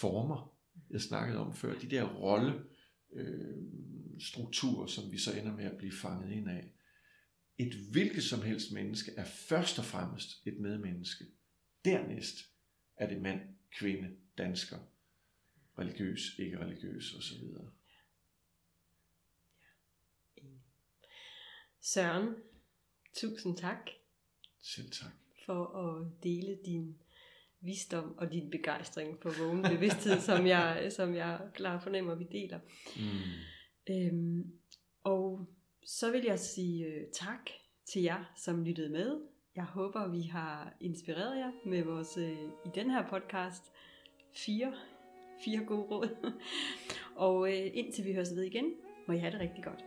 [0.00, 0.54] former,
[0.90, 1.78] jeg snakkede om før.
[1.78, 2.52] De der rolle
[3.12, 3.56] øh,
[4.20, 6.72] strukturer, som vi så ender med at blive fanget ind af.
[7.60, 11.24] Et hvilket som helst menneske er først og fremmest et medmenneske.
[11.84, 12.36] Dernæst
[12.96, 13.40] er det mand,
[13.78, 14.78] kvinde, dansker,
[15.78, 17.42] religiøs, ikke religiøs osv.
[21.80, 22.34] Søren,
[23.14, 23.90] tusind tak
[24.62, 25.12] Selv tak.
[25.46, 26.96] for at dele din
[27.60, 32.60] visdom og din begejstring for vågen bevidsthed, som jeg, som jeg klar fornemmer, vi deler.
[32.96, 33.94] Mm.
[33.94, 34.52] Øhm,
[35.02, 35.48] og
[35.84, 37.50] så vil jeg sige øh, tak
[37.84, 39.20] til jer, som lyttede med.
[39.56, 43.72] Jeg håber, vi har inspireret jer med vores, øh, i den her podcast,
[44.32, 44.74] fire,
[45.44, 46.32] fire gode råd.
[47.26, 48.74] og øh, indtil vi høres ved igen,
[49.08, 49.84] må I have det rigtig godt.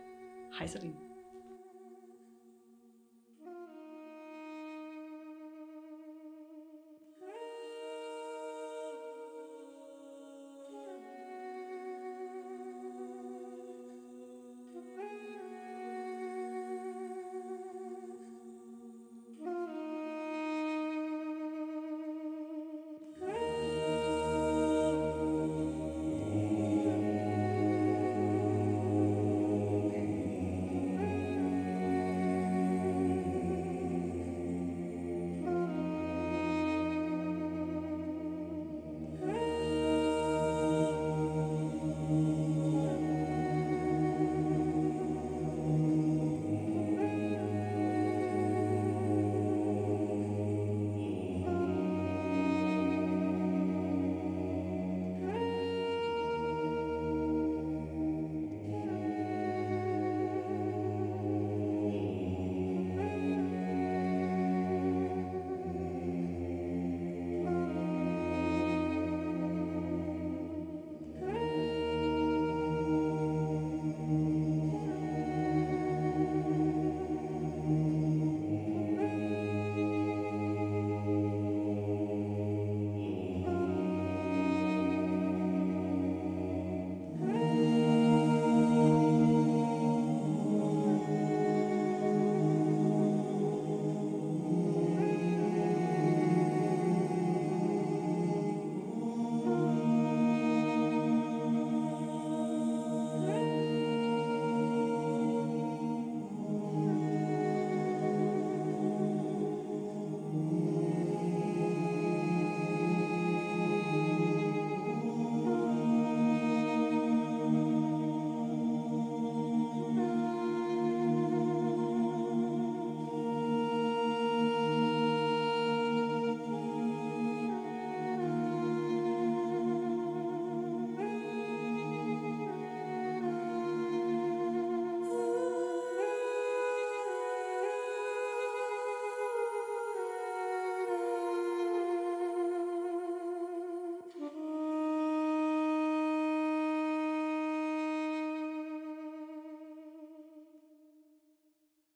[0.58, 1.03] Hej så længe.